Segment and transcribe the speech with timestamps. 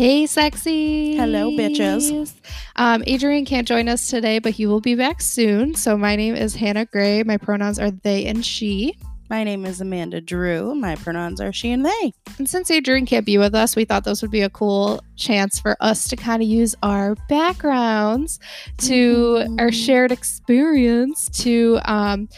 [0.00, 1.14] Hey, sexy.
[1.14, 2.32] Hello, bitches.
[2.76, 5.74] Um, Adrian can't join us today, but he will be back soon.
[5.74, 7.22] So, my name is Hanna Gray.
[7.22, 8.96] My pronouns are they and she.
[9.28, 10.74] My name is Amanda Drew.
[10.74, 12.14] My pronouns are she and they.
[12.38, 15.60] And since Adrian can't be with us, we thought this would be a cool chance
[15.60, 18.40] for us to kind of use our backgrounds
[18.78, 19.74] to our Mhm.
[19.86, 22.28] shared experience to um,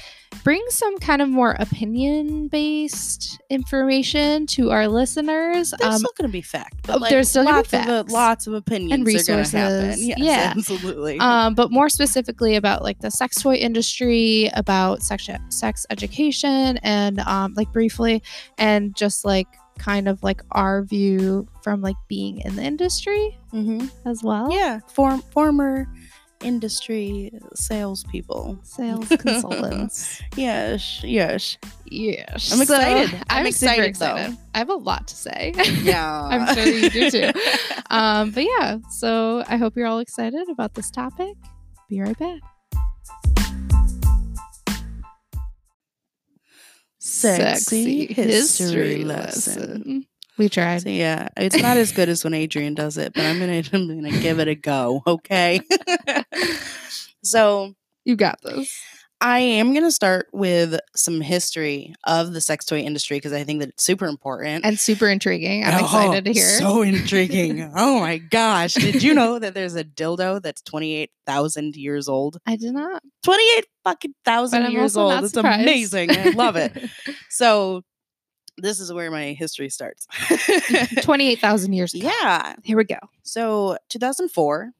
[0.44, 5.72] bring some kind of more opinion based information to our listeners.
[5.78, 8.04] There's Um, still going to be fact, but there's still gonna be lots of uh,
[8.12, 9.52] lots of opinions And resources.
[9.54, 10.52] Yes, Yeah.
[10.56, 11.18] absolutely.
[11.20, 17.20] um, but more specifically about like the sex toy industry, about sex sex education, and
[17.20, 18.22] um, like briefly,
[18.58, 19.46] and just like
[19.78, 24.50] kind of like our view from like being in the industry hmm as well.
[24.50, 25.86] Yeah, form, former
[26.42, 28.58] industry salespeople.
[28.62, 30.20] Sales consultants.
[30.36, 31.58] Yes, yes.
[31.86, 32.52] yes.
[32.52, 33.10] I'm excited.
[33.10, 34.16] So, I'm I'm, super excited, though.
[34.16, 34.38] excited.
[34.54, 35.52] I have a lot to say.
[35.82, 37.30] Yeah, I'm sure you do too.
[37.90, 41.34] um, but yeah, so I hope you're all excited about this topic.
[41.88, 42.40] Be right back.
[47.22, 50.06] Sexy history lesson.
[50.38, 50.82] We tried.
[50.82, 53.88] So yeah, it's not as good as when Adrian does it, but I'm gonna I'm
[53.88, 55.02] gonna give it a go.
[55.06, 55.60] Okay.
[57.22, 58.80] so You got this.
[59.24, 63.60] I am gonna start with some history of the sex toy industry because I think
[63.60, 64.64] that it's super important.
[64.64, 65.64] And super intriguing.
[65.64, 66.48] I'm Oh, excited to hear.
[66.58, 67.62] So intriguing.
[67.76, 68.74] oh my gosh.
[68.74, 72.38] Did you know that there's a dildo that's 28,000 years old?
[72.46, 73.00] I did not.
[73.22, 75.22] 28 fucking thousand years old.
[75.24, 76.10] It's amazing.
[76.10, 76.72] I love it.
[77.30, 77.82] So
[78.58, 80.06] this is where my history starts.
[81.02, 82.08] 28,000 years ago.
[82.22, 82.54] yeah.
[82.64, 82.98] Here we go.
[83.22, 84.72] So 2004,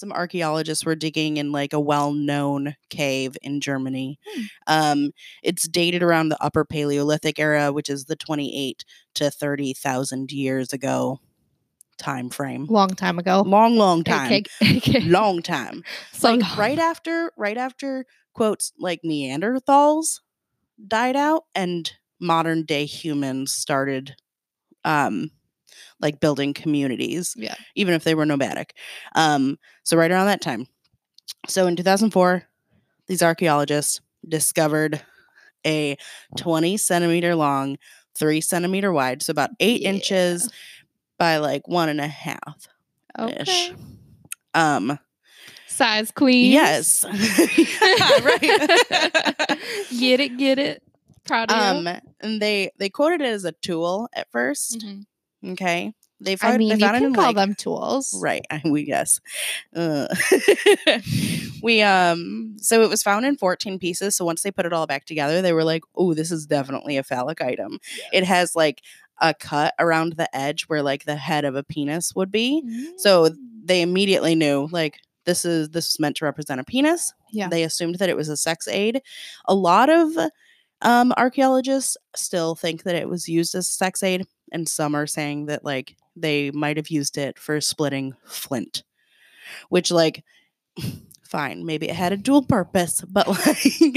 [0.00, 4.18] some archaeologists were digging in like a well-known cave in Germany.
[4.26, 4.42] Hmm.
[4.66, 5.10] Um,
[5.42, 8.84] it's dated around the Upper Paleolithic era, which is the 28
[9.16, 11.20] to 30,000 years ago
[11.98, 12.64] time frame.
[12.70, 13.42] Long time ago.
[13.46, 14.32] Long, long time.
[14.32, 15.02] AK, AK.
[15.04, 15.84] Long time.
[16.12, 16.58] So like long.
[16.58, 20.20] right after, right after quotes like Neanderthals
[20.86, 24.16] died out and modern day humans started
[24.84, 25.30] um
[26.00, 27.54] like building communities Yeah.
[27.74, 28.74] even if they were nomadic.
[29.14, 30.66] Um, so right around that time.
[31.48, 32.44] So in 2004,
[33.06, 35.02] these archaeologists discovered
[35.66, 35.96] a
[36.36, 37.76] 20 centimeter long,
[38.16, 39.90] three centimeter wide, so about eight Yeah.
[39.90, 40.50] inches
[41.18, 42.66] by like one and a half
[43.18, 43.70] ish.
[43.70, 43.74] Okay.
[44.54, 44.98] Um,
[45.66, 46.52] Size queen.
[46.52, 48.40] yes, Yeah, right.
[49.98, 50.82] get it, get it.
[51.24, 51.56] Proud of
[51.86, 51.86] um,
[52.20, 55.04] and they they quoted it as a tool at 1st you.
[55.46, 58.14] Okay, they found I mean, they you can call like, them tools.
[58.20, 58.44] Right.
[58.64, 59.20] We guess.
[59.74, 60.06] Uh,
[61.62, 64.16] we um so it was found in 14 pieces.
[64.16, 66.96] So once they put it all back together, they were like, "Oh, this is definitely
[66.96, 67.78] a phallic item."
[68.12, 68.82] It has like
[69.20, 72.62] a cut around the edge where like the head of a penis would be.
[72.98, 73.36] So Mm.
[73.64, 77.12] they immediately knew like this is this was meant to represent a penis.
[77.32, 77.48] Yeah.
[77.48, 79.02] They assumed that it was a sex aid.
[79.46, 80.12] A lot of
[80.82, 85.06] um archaeologists still think that it was used as a sex aid and some are
[85.06, 88.82] saying that like they might have used it for splitting flint.
[89.68, 90.24] Which like
[91.24, 93.92] fine, maybe it had a dual purpose, but like you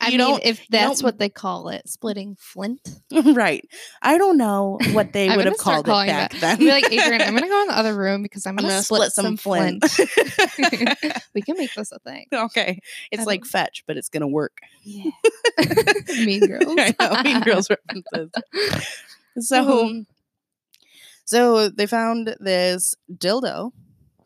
[0.00, 2.80] I don't if that's what they call it, splitting flint.
[3.34, 3.62] right.
[4.00, 6.40] I don't know what they would have called it back that.
[6.40, 6.58] then.
[6.58, 8.82] Be like, Adrian, I'm gonna go in the other room because I'm I'm gonna, gonna
[8.82, 9.84] split, split some some flint.
[9.84, 11.18] flint.
[11.34, 12.26] we can make this a thing.
[12.32, 12.80] okay.
[13.10, 14.58] It's I like don't- fetch, but it's gonna work.
[14.82, 15.10] Yeah.
[16.24, 16.64] mean girls.
[16.78, 18.30] I know, mean girls references.
[19.38, 20.06] So Mhm.
[21.24, 23.72] so they found this dildo,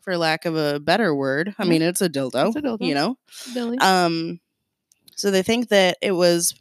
[0.01, 1.55] for lack of a better word.
[1.59, 2.47] I mean it's a dildo.
[2.47, 2.85] It's a dildo.
[2.87, 3.17] You know?
[3.53, 3.77] Billy.
[3.79, 4.39] Um
[5.15, 6.53] so they think that it was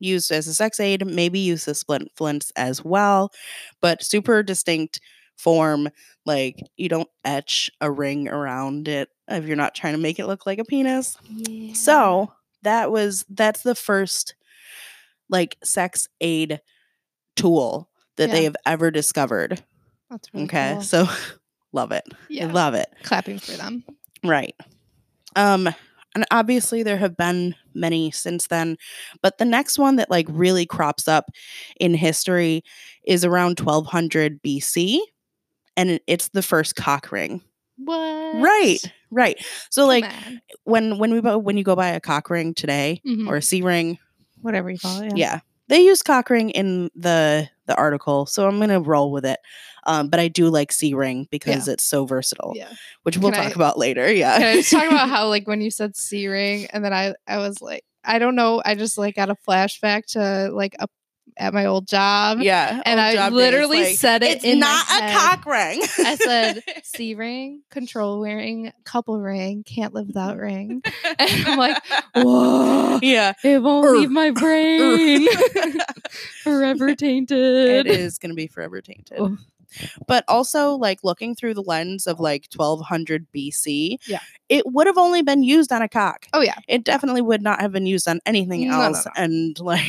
[0.00, 3.30] used as a sex aid, maybe used as splint flints as well,
[3.80, 5.00] but super distinct
[5.36, 5.88] form.
[6.26, 10.26] Like you don't etch a ring around it if you're not trying to make it
[10.26, 11.16] look like a penis.
[11.28, 11.74] yeah.
[11.74, 12.32] So
[12.62, 14.34] that was that's the first
[15.28, 16.60] like sex aid
[17.36, 19.62] tool that they have ever discovered.
[20.10, 20.72] that's really okay.
[20.74, 20.82] cool.
[20.82, 21.06] So
[21.72, 22.04] love it.
[22.28, 22.88] yeah, I love it.
[23.02, 23.84] clapping for them.
[24.24, 24.54] Right.
[25.36, 25.68] Um
[26.14, 28.76] and obviously there have been many since then,
[29.22, 31.30] but the next one that like really crops up
[31.80, 32.62] in history
[33.04, 34.98] is around 1200 BC
[35.74, 37.40] and it's the first cock ring.
[37.78, 38.36] What?
[38.42, 38.78] Right.
[39.10, 39.42] Right.
[39.70, 40.40] So like on.
[40.64, 43.26] when when we when you go buy a cock ring today Mhm.
[43.26, 43.98] or a C ring,
[44.42, 45.16] whatever you call it.
[45.16, 45.40] yeah.
[45.68, 49.40] They use cock ring in the the article, so I'm gonna roll with it.
[49.86, 52.68] Um, but I do like C ring because it's so versatile, Yeah.
[53.02, 54.12] which we'll Can talk I- about later.
[54.12, 54.38] Yeah.
[54.38, 57.14] Can I just talk about how like when you said C ring and then I
[57.26, 60.86] I was like I don't know I just like got a flashback to like a
[61.42, 62.38] at my old job.
[62.40, 62.80] Yeah.
[62.86, 65.16] And I literally like, said it It's not a head.
[65.18, 65.80] cock ring.
[65.98, 70.82] I said C ring, control ring, couple ring, can't live without ring.
[71.18, 71.82] And I'm like,
[72.14, 73.34] whoa, yeah.
[73.44, 75.28] it won't leave my brain.
[76.42, 77.86] Forever tainted.
[77.86, 79.18] it is going to be forever tainted.
[79.20, 79.36] Oh.
[80.06, 84.20] But also, like looking through the lens of like 1200 BC, Yeah.
[84.48, 86.26] it would have only been used on a cock.
[86.32, 86.56] Oh yeah.
[86.68, 89.06] It definitely would not have been used on anything No, no, else.
[89.06, 89.12] no.
[89.16, 89.86] And like,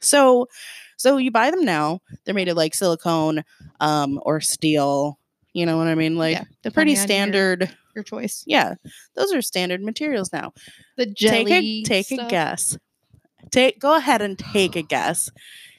[0.00, 0.48] so,
[0.96, 2.00] so you buy them now.
[2.24, 3.44] They're made of like silicone,
[3.80, 5.18] um, or steel.
[5.52, 6.16] You know what I mean?
[6.16, 6.44] Like yeah.
[6.44, 7.76] pretty depending on your- standard.
[7.94, 8.44] Your, choice.
[8.46, 8.74] Yeah,
[9.14, 10.52] those are standard materials now.
[10.98, 11.82] The jelly.
[11.82, 12.76] take a take a guess.
[13.50, 15.30] Take go ahead and take a guess.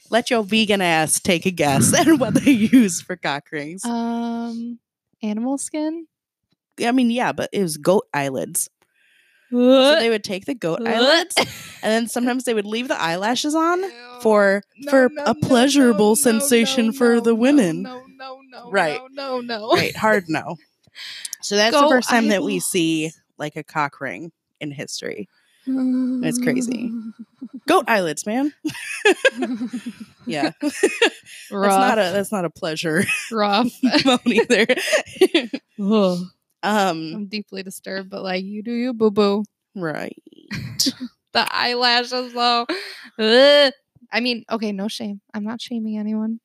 [0.09, 3.85] Let your vegan ass take a guess at what they use for cock rings.
[3.85, 4.79] Um,
[5.21, 6.07] animal skin.
[6.83, 8.69] I mean, yeah, but it was goat eyelids.
[9.49, 11.45] So they would take the goat eyelids, and
[11.91, 13.81] then sometimes they would leave the eyelashes on
[14.21, 17.83] for for a pleasurable sensation for the women.
[17.83, 18.99] No, no, no, Right.
[19.11, 19.71] no, no, no.
[19.71, 20.57] Right, hard no.
[21.41, 25.29] So that's the first time that we see like a cock ring in history.
[25.65, 26.91] It's crazy.
[27.67, 28.53] Goat eyelids, man.
[30.25, 30.73] Yeah, that's
[31.49, 33.71] not a that's not a pleasure rough.
[34.25, 34.67] either.
[36.67, 39.43] Um, I'm deeply disturbed, but like you do you, boo boo.
[39.75, 40.15] right.
[41.33, 42.65] The eyelashes, though.
[43.19, 43.73] Ugh.
[44.11, 45.21] I mean, okay, no shame.
[45.33, 46.39] I'm not shaming anyone.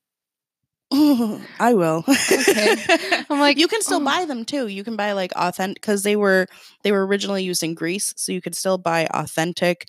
[0.92, 2.04] I will.
[2.08, 2.76] Okay.
[3.30, 4.04] I'm like, you can still oh.
[4.04, 4.66] buy them too.
[4.66, 6.46] You can buy like authentic because they were
[6.82, 9.86] they were originally used in Greece, so you could still buy authentic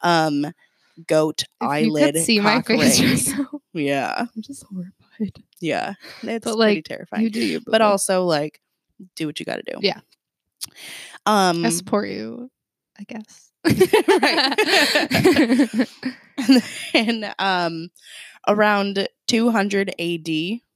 [0.00, 0.46] um
[1.06, 3.46] goat If you eyelid could see my face right.
[3.74, 5.44] Yeah, I'm just horrified.
[5.60, 7.22] yeah, it's But, pretty terrifying.
[7.22, 8.61] You do you, but also like
[9.16, 9.78] do what you got to do.
[9.80, 10.00] Yeah.
[11.26, 12.50] Um, I support you.
[12.98, 13.48] I guess.
[14.08, 15.88] Right.
[16.48, 16.62] and
[16.92, 17.88] then um,
[18.48, 20.26] around 200 AD,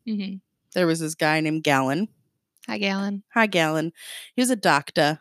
[0.08, 0.40] Mhm.
[0.74, 2.08] there was this guy named Galen.
[2.68, 3.22] Hi, Galen.
[3.34, 3.92] Hi, Galen.
[4.34, 5.18] He was a doctor,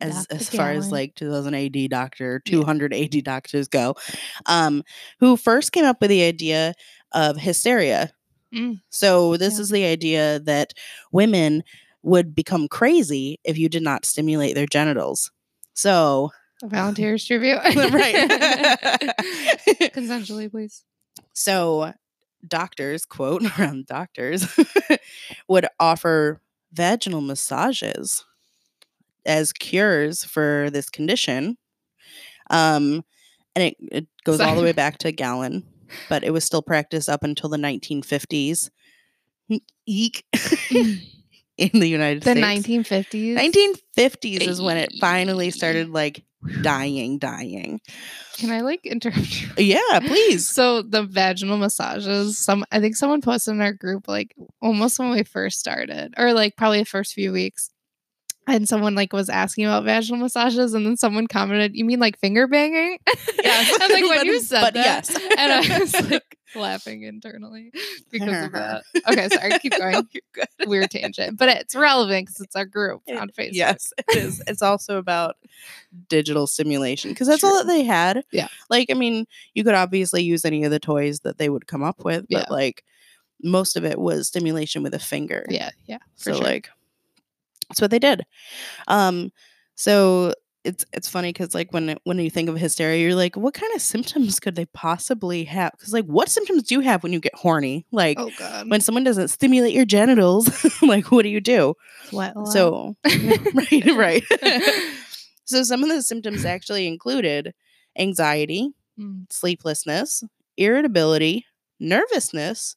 [0.00, 0.36] as Dr.
[0.40, 2.52] as far as like 2000 AD doctor, Yeah.
[2.52, 3.96] 200 AD doctors go,
[4.46, 4.82] um,
[5.18, 6.74] who first came up with the idea
[7.12, 8.12] of hysteria.
[8.54, 8.80] Mm.
[8.90, 9.60] So this Yeah.
[9.60, 10.74] is the idea that
[11.12, 11.62] women
[12.02, 15.30] would become crazy if you did not stimulate their genitals.
[15.74, 16.30] So
[16.62, 17.56] A volunteers tribute.
[17.64, 17.74] right.
[19.94, 20.84] Consensually, please.
[21.32, 21.92] so
[22.46, 24.46] doctors, quote around doctors,
[25.48, 26.40] would offer
[26.72, 28.24] vaginal massages
[29.26, 31.58] as cures for this condition.
[32.48, 33.04] Um,
[33.54, 35.64] and it, it goes all the way back to Galen,
[36.08, 38.70] but it was still practiced up until the 1950s.
[39.86, 40.24] Eek.
[41.60, 42.40] In the United States.
[42.40, 43.36] The 1950s.
[43.36, 46.24] 1950s is when it finally started like
[46.62, 47.80] dying, dying.
[48.38, 49.48] Can I like interrupt you?
[49.58, 50.48] Yeah, please.
[50.48, 55.10] So the vaginal massages, some I think someone posted in our group like almost when
[55.10, 57.70] we first started, or like probably the first few weeks.
[58.46, 62.18] And someone like was asking about vaginal massages, and then someone commented, "You mean like
[62.18, 62.98] finger banging?"
[63.44, 63.78] Yes.
[63.82, 65.16] and like when But- you said but that, yes.
[65.36, 67.72] and I was like laughing internally
[68.10, 68.82] because of that.
[69.08, 69.92] Okay, sorry, keep going.
[69.92, 70.66] No.
[70.66, 73.50] Weird tangent, but it's relevant because it's our group It- on Facebook.
[73.52, 74.42] Yes, it is.
[74.46, 75.36] It's also about
[76.08, 78.24] digital stimulation because that's all that they had.
[78.32, 78.48] Yeah.
[78.68, 81.82] Like, I mean, you could obviously use any of the toys that they would come
[81.82, 82.44] up with, but Yeah.
[82.50, 82.84] like
[83.42, 85.46] most of it was stimulation with a finger.
[85.48, 85.98] yeah, yeah.
[86.16, 86.44] For so sure.
[86.44, 86.68] like
[87.68, 88.26] that's what they did.
[88.88, 89.32] Um
[89.76, 93.54] so it's it's funny because like when when you think of hysteria, you're like, what
[93.54, 95.72] kind of symptoms could they possibly have?
[95.72, 97.86] Because like, what symptoms do you have when you get horny?
[97.92, 101.74] Like oh god, when someone doesn't stimulate your genitals, like what do you do?
[102.08, 102.46] sweat a.
[102.46, 104.22] So right, right.
[105.44, 107.54] so some of the symptoms actually included
[107.98, 109.32] anxiety, Mm.
[109.32, 110.24] sleeplessness,
[110.58, 111.46] irritability,
[111.78, 112.76] nervousness,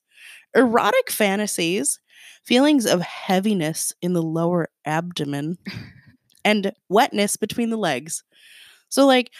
[0.55, 1.99] erotic fantasies,
[2.45, 5.57] feelings of heaviness in the lower abdomen,
[6.45, 8.23] and wetness between the legs.
[8.89, 9.31] So like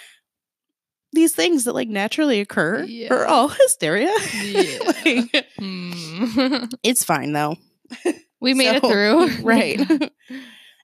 [1.13, 4.12] these things that like naturally occur are all hysteria.
[4.43, 4.79] Yeah.
[4.86, 6.65] Like, Hmm.
[6.83, 7.55] it's fine though.
[8.41, 9.43] we made So- it through.
[9.43, 9.79] right.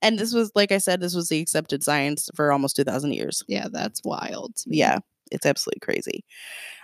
[0.02, 3.44] and this was like I said this was the accepted science for almost 2000 years.
[3.48, 4.54] yeah, that's wild.
[4.66, 5.00] Yeah,
[5.32, 6.24] it's absolutely crazy.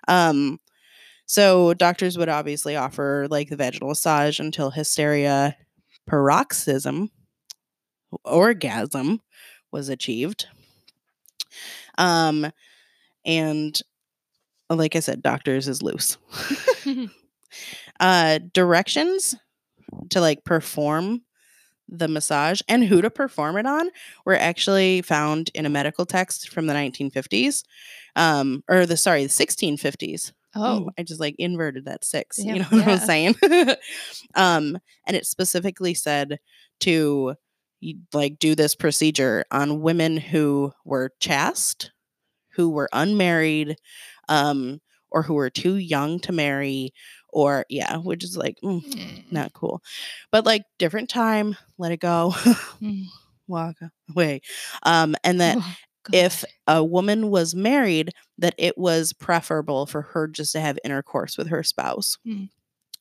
[0.07, 0.59] Um,
[1.27, 5.55] so doctors would obviously offer like the vaginal massage until hysteria,
[6.07, 7.09] paroxysm,
[8.23, 9.21] orgasm
[9.71, 10.47] was achieved.
[11.97, 12.51] Um,
[13.25, 13.79] and
[14.69, 16.17] like I said, doctors is loose.
[17.99, 19.35] uh, directions
[20.09, 21.21] to like perform
[21.87, 23.89] the massage and who to perform it on
[24.25, 27.63] were actually found in a medical text from the 1950s
[28.15, 32.37] um or the sorry the 1650s Oh, I just like inverted that six.
[32.37, 33.35] Damn, you know what I'm saying?
[34.35, 36.39] um, and it specifically said
[36.81, 37.35] to
[38.13, 41.91] like do this procedure on women who were chaste,
[42.53, 43.75] who were unmarried,
[44.29, 44.79] um,
[45.11, 46.93] or who were too young to marry,
[47.29, 49.31] or yeah, which is like mm, Mm.
[49.31, 49.81] not cool.
[50.31, 52.31] But like different time, let it go,
[52.81, 53.05] Mm.
[53.47, 53.75] walk
[54.09, 54.41] away.
[54.83, 55.75] Um, and that Oh,
[56.13, 61.37] if a woman was married, that it was preferable for her just to have intercourse
[61.37, 62.17] with her spouse.
[62.25, 62.43] Hmm.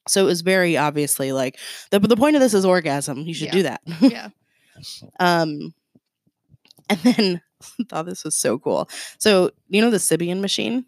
[0.09, 1.59] So it was very obviously like
[1.91, 3.21] the the point of this is orgasm.
[3.21, 3.53] You should Yeah.
[3.53, 3.81] do that.
[4.01, 4.29] yeah,
[5.21, 5.75] um,
[6.91, 7.41] and then
[7.81, 8.89] I thought this was so cool.
[9.19, 10.85] So you know the Sybian machine?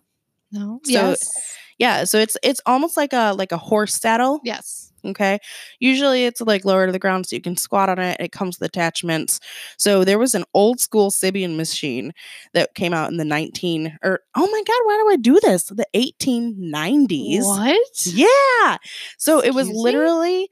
[0.53, 1.33] no, So- yes,
[1.79, 2.05] Yeah.
[2.05, 4.41] So it's it's almost like a like a horse saddle.
[4.45, 5.39] yes, Okay.
[5.79, 8.17] Usually it's like lower to the ground so you can squat on it.
[8.21, 9.39] It comes with attachments.
[9.79, 12.13] So there was an old school Sybian machine
[12.55, 15.65] that came out in the 19 or oh my god, why do I do this?
[15.65, 17.45] The 1890s.
[17.45, 18.07] What?
[18.07, 18.79] Yeah.
[19.19, 19.83] So it was Excuse me?
[19.83, 20.51] literally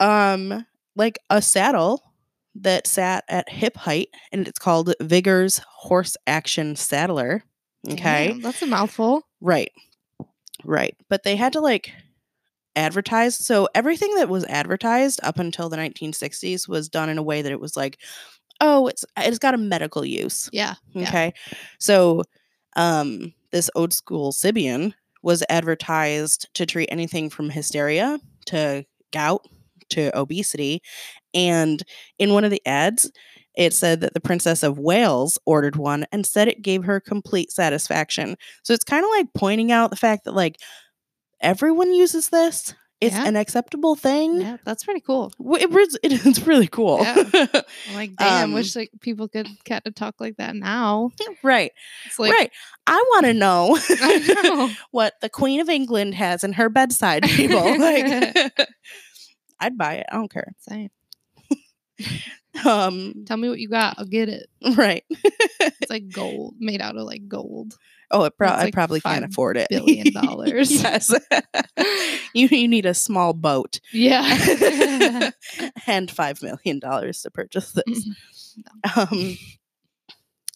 [0.00, 2.02] um like a saddle
[2.54, 7.42] that sat at hip height and it's called Vigor's Horse Action Saddler.
[7.88, 8.28] Okay.
[8.28, 9.22] Damn, that's a mouthful.
[9.40, 9.72] Right.
[10.64, 10.96] Right.
[11.08, 11.92] But they had to like
[12.76, 13.36] advertise.
[13.36, 17.52] So everything that was advertised up until the 1960s was done in a way that
[17.52, 17.98] it was like,
[18.60, 20.48] oh, it's it's got a medical use.
[20.52, 21.08] Yeah, yeah.
[21.08, 21.34] Okay.
[21.78, 22.22] So
[22.76, 29.46] um this old school Sybian was advertised to treat anything from hysteria to gout
[29.90, 30.82] to obesity.
[31.34, 31.82] And
[32.18, 33.10] in one of the ads,
[33.54, 37.50] it said that the Princess of Wales ordered one and said it gave her complete
[37.52, 38.36] satisfaction.
[38.62, 40.56] So it's kind of like pointing out the fact that like
[41.40, 42.74] everyone uses this.
[43.00, 43.26] It's Yeah.
[43.26, 44.40] an acceptable thing.
[44.40, 45.32] Yeah, that's pretty cool.
[45.40, 45.68] It,
[46.04, 47.00] it- it's really cool.
[47.02, 47.46] Yeah.
[47.94, 51.10] Like, damn, Um, wish like people could kind of talk like that now.
[51.42, 51.72] right.
[52.06, 52.50] It's like, right.
[52.86, 53.76] I want to know
[54.44, 54.70] know.
[54.92, 57.76] what the Queen of England has in her bedside table.
[57.78, 58.52] like,
[59.60, 60.06] I'd buy it.
[60.10, 60.52] I don't care.
[60.60, 60.90] Same.
[62.66, 63.94] Um, Tell me what you got.
[63.98, 64.46] I'll get it.
[64.76, 65.02] right.
[65.10, 67.78] It's like gold, made out of like gold.
[68.10, 69.68] Oh, it pro- It's I probably can't afford it.
[69.70, 70.70] billion dollars.
[70.70, 71.14] yes.
[72.34, 75.30] you you need a small boat Yeah.
[75.86, 77.84] and five million dollars to purchase this.
[78.94, 79.00] Mm-hmm.
[79.00, 79.36] Um,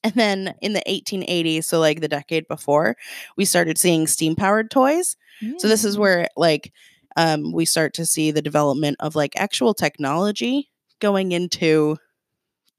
[0.05, 2.97] and then in the 1880s, so like the decade before,
[3.39, 5.17] we started seeing steam powered toys.
[5.57, 6.01] So this is Mm.
[6.01, 6.73] where like
[7.17, 10.69] um, we start to see the development of like actual technology
[11.01, 11.97] going into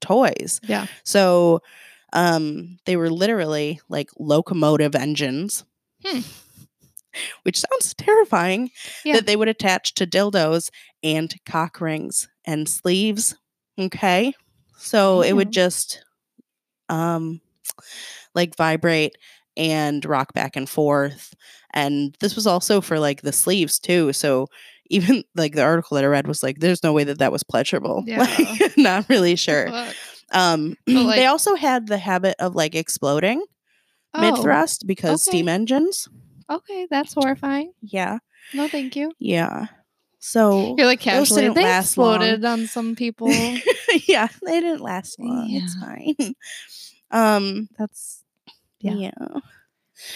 [0.00, 0.60] toys.
[0.64, 0.86] Yeah.
[1.04, 1.60] So
[2.12, 5.64] um, they were literally like locomotive engines.
[6.04, 6.20] Hmm.
[7.42, 8.70] Which sounds terrifying
[9.04, 9.14] Yeah.
[9.14, 10.70] that they would attach to dildos
[11.02, 13.34] and cock rings and sleeves.
[13.78, 14.34] Okay.
[14.76, 16.04] So it would just
[16.88, 17.40] um
[18.34, 19.16] like vibrate
[19.56, 21.34] and rock back and forth.
[21.74, 24.12] And this was also for like the sleeves too.
[24.12, 24.46] So
[24.88, 27.42] even like the article that I read was like, there's no way that that was
[27.44, 28.04] pleasurable.
[28.06, 28.20] Yeah.
[28.20, 29.68] Like, not really sure.
[30.32, 33.44] Um, But, they also had the habit of like exploding
[34.14, 35.36] Oh, mid thrust because okay.
[35.36, 36.08] steam engines.
[36.48, 37.72] okay, that's horrifying.
[37.82, 38.18] Yeah.
[38.54, 39.12] No, thank you.
[39.18, 39.66] Yeah.
[40.18, 41.42] So You're like casually.
[41.42, 42.14] didn't They last long.
[42.16, 43.28] exploded on some people.
[44.08, 45.46] yeah, they didn't last long.
[45.50, 46.34] It's fine.
[47.10, 48.24] Um That's
[48.80, 48.94] Yeah.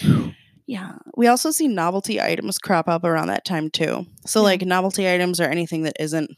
[0.01, 0.25] yeah.
[0.65, 0.93] Yeah.
[1.17, 4.05] We also see novelty items crop up around that time too.
[4.25, 4.43] So Yeah.
[4.45, 6.31] like novelty items are anything that isn't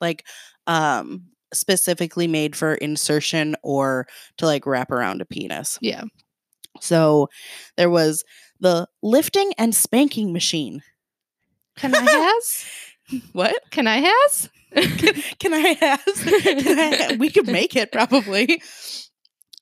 [0.00, 0.24] like
[0.66, 4.06] um specifically made for insertion or
[4.38, 5.78] to like wrap around a penis.
[5.80, 6.02] yeah.
[6.80, 7.28] So
[7.76, 8.24] there was
[8.60, 10.82] the lifting and spanking machine.
[11.76, 12.64] Can I has?
[13.32, 13.54] What?
[13.70, 14.48] Can I has?
[15.40, 16.26] Can I ask?
[16.42, 18.62] Can I, we could make it probably.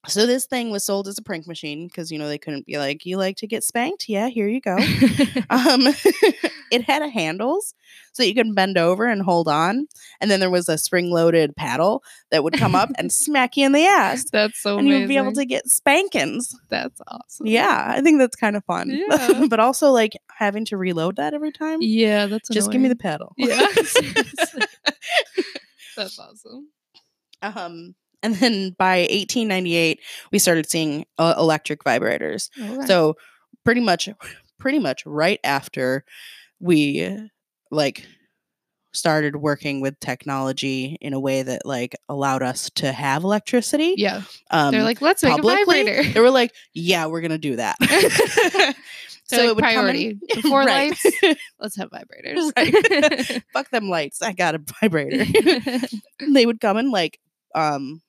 [0.06, 2.78] So this thing was sold as a prank machine because you know they couldn't be
[2.78, 4.08] like, "You like to get spanked?
[4.08, 4.76] Yeah, here you go."
[5.50, 5.82] um,
[6.70, 7.74] it had a handles
[8.12, 9.88] so you could bend over and hold on,
[10.20, 13.72] and then there was a spring-loaded paddle that would come up and smack you in
[13.72, 15.00] the ass, That's so and amazing.
[15.02, 16.54] you'd be able to get spankings.
[16.68, 17.46] That's awesome.
[17.46, 18.90] Yeah, I think that's kind of fun.
[18.90, 19.46] Yeah.
[19.50, 21.78] but also like having to reload that every time.
[21.80, 23.34] Yeah, that's Just give me the paddle.
[23.36, 23.66] Yeah.
[25.96, 26.68] That's awesome.
[27.42, 30.00] Um, and then by 1898,
[30.32, 32.50] we started seeing uh, electric vibrators.
[32.60, 32.86] Okay.
[32.86, 33.16] So
[33.64, 34.08] pretty much,
[34.58, 36.04] pretty much right after
[36.60, 37.08] we
[37.70, 38.06] like
[38.92, 43.94] started working with technology in a way that like allowed us to have electricity.
[43.98, 46.02] yeah, Um, they're like, let's make a vibrator.
[46.02, 47.76] they were like, "Yeah, we're gonna do that."
[49.30, 50.90] They're like, would come in- priority before Right.
[51.04, 51.38] lights.
[51.60, 52.50] Let's have vibrators.
[52.56, 53.42] Right.
[53.52, 54.22] Fuck them lights.
[54.22, 55.26] I got a vibrator.
[56.32, 57.20] they would come in like
[57.54, 58.00] um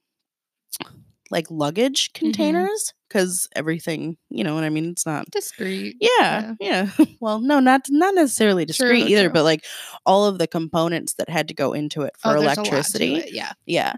[1.31, 4.89] like luggage containers because everything, you know what I mean?
[4.89, 5.97] It's not Discreet.
[5.99, 6.89] yeah, yeah.
[7.19, 9.33] Well, no, not not necessarily discreet either, true.
[9.33, 9.65] but like
[10.05, 12.55] all of the components that had to go into it for Oh, there's a lot
[12.55, 13.15] to electricity.
[13.15, 13.51] it, Yeah.
[13.65, 13.93] Yeah.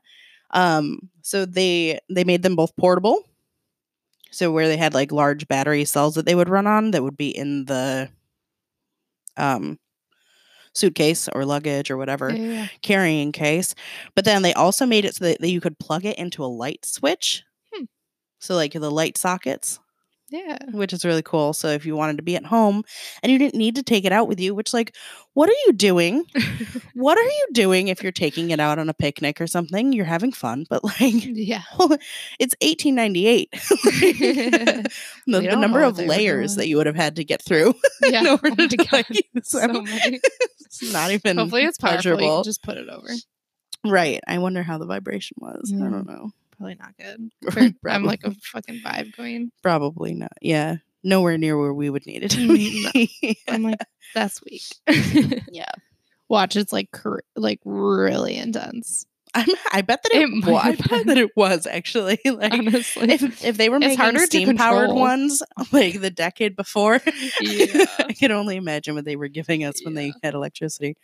[0.51, 3.23] Um so they they made them both portable.
[4.31, 7.17] So where they had like large battery cells that they would run on that would
[7.17, 8.09] be in the
[9.37, 9.77] um
[10.73, 13.75] suitcase or luggage or whatever Yeah, carrying case.
[14.15, 16.47] But then they also made it so that, that you could plug it into a
[16.47, 17.43] light switch.
[17.73, 17.85] Hmm.
[18.39, 19.79] So like the light sockets
[20.29, 20.57] Yeah.
[20.71, 21.53] which is really cool.
[21.53, 22.83] So if you wanted to be at home
[23.21, 24.95] and you didn't need to take it out with you, which like
[25.33, 26.25] what are you doing?
[26.93, 29.93] what are you doing if you're taking it out on a picnic or something?
[29.93, 31.63] You're having fun, but like yeah.
[32.39, 33.49] it's 1898.
[33.51, 34.89] the,
[35.27, 37.73] the number of layers that you would have had to get through
[38.03, 38.21] Yeah.
[38.21, 38.87] in order Oh to God.
[38.91, 40.19] like, use So many.
[40.81, 41.97] It's not even Hopefully it's powerful.
[42.11, 42.37] You pleasurable.
[42.37, 43.07] can just put it over.
[43.85, 44.21] Right.
[44.27, 45.73] I wonder how the vibration was.
[45.75, 46.31] I don't know.
[46.57, 47.75] Probably not good.
[47.87, 49.51] I'm like a fucking vibe queen.
[49.63, 50.31] Probably not.
[50.41, 50.77] Yeah.
[51.03, 53.37] Nowhere near where we would need it to Mm, be.
[53.49, 53.79] I'm like,
[54.13, 54.61] that's weak.
[55.51, 55.71] yeah.
[56.29, 59.05] Watch, it's like cr- like really intense.
[59.33, 63.11] I'm, I bet that it, It wa- I bet that it was actually like Honestly.
[63.11, 66.99] if, if they were making steam powered ones like the decade before,
[67.41, 67.85] Yeah.
[67.99, 70.97] I can only imagine what they were giving us when they had electricity.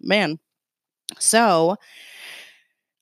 [0.00, 0.38] Man,
[1.18, 1.76] so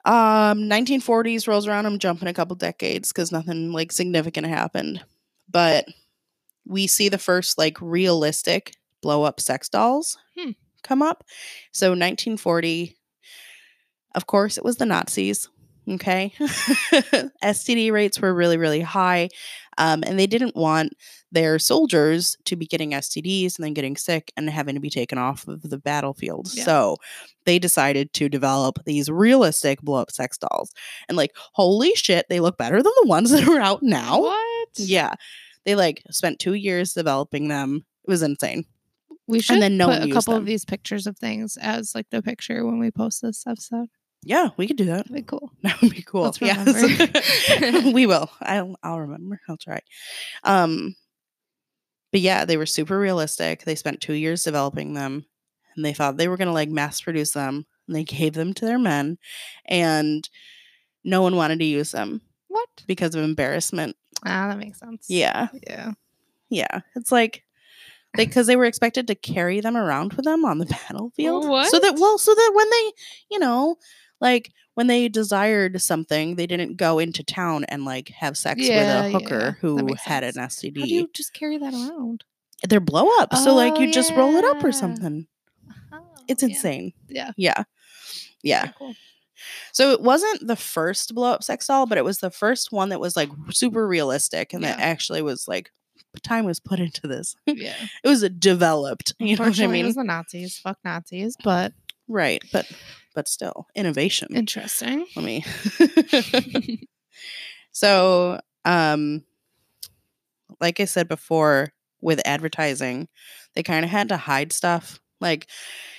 [0.05, 1.87] um 1940s rolls around.
[1.87, 5.03] I'm jumping a couple decades because nothing like significant happened,
[5.51, 5.87] but
[6.67, 10.51] we see the first like realistic blow up sex dolls Hmm.
[10.83, 11.25] come up.
[11.73, 12.95] So 1940,
[14.15, 15.49] of course, it was the Nazis.
[15.89, 16.33] Okay.
[16.41, 19.29] STD rates were really, really high.
[19.77, 20.95] Um, and they didn't want
[21.33, 25.19] their soldiers to be getting STDs and then getting sick and having to be taken
[25.19, 26.49] off of the battlefield.
[26.55, 26.65] Yeah.
[26.65, 26.97] So
[27.45, 30.73] they decided to develop these realistic blow up sex dolls.
[31.09, 34.21] And like, holy shit, they look better than the ones that are out now.
[34.21, 34.69] What?
[34.77, 35.15] Yeah.
[35.65, 37.85] They like spent two years developing them.
[38.07, 38.65] It was insane.
[39.27, 40.43] We should then no put a couple them.
[40.43, 43.89] of these pictures of things as like the picture when we post this episode.
[44.25, 45.07] Yeah, we could do that.
[45.09, 45.53] That'd be cool.
[45.63, 46.23] That would be cool.
[46.23, 47.85] Let's Yes.
[47.95, 48.31] we will.
[48.41, 49.41] I'll I'll remember.
[49.49, 49.81] I'll try.
[50.43, 50.97] Um
[52.13, 53.65] but yeah, they were super realistic.
[53.65, 55.25] They spent 2 years developing them
[55.77, 57.67] and they thought they were going to like mass produce them.
[57.87, 59.19] And they gave them to their men
[59.67, 60.29] and
[61.03, 62.69] no one wanted to use them What?
[62.87, 63.97] because of embarrassment.
[64.25, 65.07] Ah, that makes sense.
[65.09, 65.49] Yeah.
[65.67, 65.93] Yeah.
[66.49, 66.81] Yeah.
[66.97, 67.45] It's like
[68.17, 71.45] because they were expected to carry them around with them on the battlefield.
[71.67, 72.93] So that well, so that when they,
[73.33, 73.77] you know,
[74.25, 79.05] like when they desired something, they didn't go into town and like have sex Yeah,
[79.07, 80.33] with a hooker that who had an.
[80.35, 80.81] STD.
[80.81, 82.25] How do you just carry that around?
[82.69, 83.33] They're blow up.
[83.37, 85.29] so like Oh, you just roll it up or something.
[85.93, 86.93] Oh, It's insane.
[87.09, 87.31] Yeah.
[87.37, 87.63] Yeah.
[88.43, 88.73] Yeah.
[88.79, 88.95] Cool.
[89.73, 92.89] So it wasn't the first blow up sex doll, but it was the first one
[92.89, 95.71] that was like super realistic and that actually was like
[96.23, 97.37] time was put into this.
[97.47, 97.75] Yeah.
[98.03, 99.15] It was a developed.
[99.19, 99.87] You know what I Unfortunately, it mean?
[99.87, 100.59] was the Nazis.
[100.59, 101.37] Fuck Nazis.
[101.45, 101.73] But
[102.09, 102.43] Right.
[102.53, 102.71] But
[103.15, 104.29] but still, innovation.
[104.35, 105.07] interesting.
[105.17, 105.45] Let me.
[107.73, 109.23] so, um,
[110.61, 113.09] like I said before, with advertising,
[113.55, 115.01] they kind of had to hide stuff.
[115.21, 115.47] Like,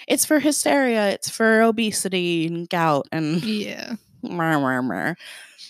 [0.07, 3.95] it's for hysteria, it's for obesity and gout and yeah.
[4.21, 5.13] meh, meh, meh.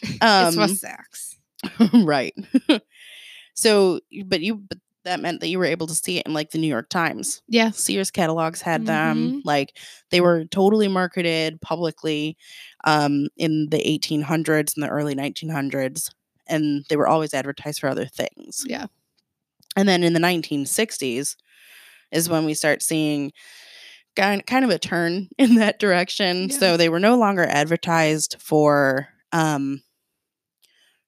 [0.02, 1.38] it's for Um, sex.
[1.94, 2.34] right.
[3.54, 6.52] so, but you, but that meant that you were able to see it in like
[6.52, 7.42] the New York Times.
[7.48, 7.72] Yeah.
[7.72, 9.18] Sears catalogs had them.
[9.18, 9.42] Mhm.
[9.46, 9.78] Like
[10.12, 12.38] they were totally marketed publicly
[12.84, 16.12] um, in the 1800s and the early 1900s,
[16.48, 18.64] and they were always advertised for other things.
[18.68, 18.88] Yeah.
[19.78, 21.36] And then in the 1960s
[22.12, 23.32] is when we start seeing
[24.16, 26.50] kind kind of a turn in that direction.
[26.50, 26.58] Yeah.
[26.58, 29.82] So they were no longer advertised for um,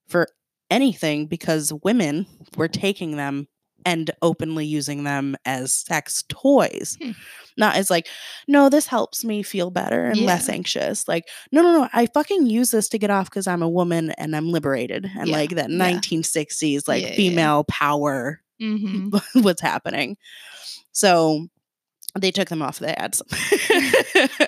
[0.07, 0.27] for
[0.69, 2.25] anything because women
[2.57, 3.47] were taking them
[3.87, 6.97] and openly using them as sex toys.
[7.01, 7.11] Hmm.
[7.55, 8.07] Not as like,
[8.47, 11.07] no, this helps me feel better and less anxious.
[11.07, 11.23] Like,
[11.53, 14.35] no, no, no, I fucking use this to get off because I'm a woman and
[14.35, 15.09] I'm liberated.
[15.17, 15.77] And Yeah, like that yeah.
[15.77, 17.15] 1960s, like Yeah, yeah.
[17.15, 19.15] female power Mm-hmm.
[19.43, 20.17] what's happening.
[20.91, 21.47] So
[22.19, 23.21] they took them off the ads.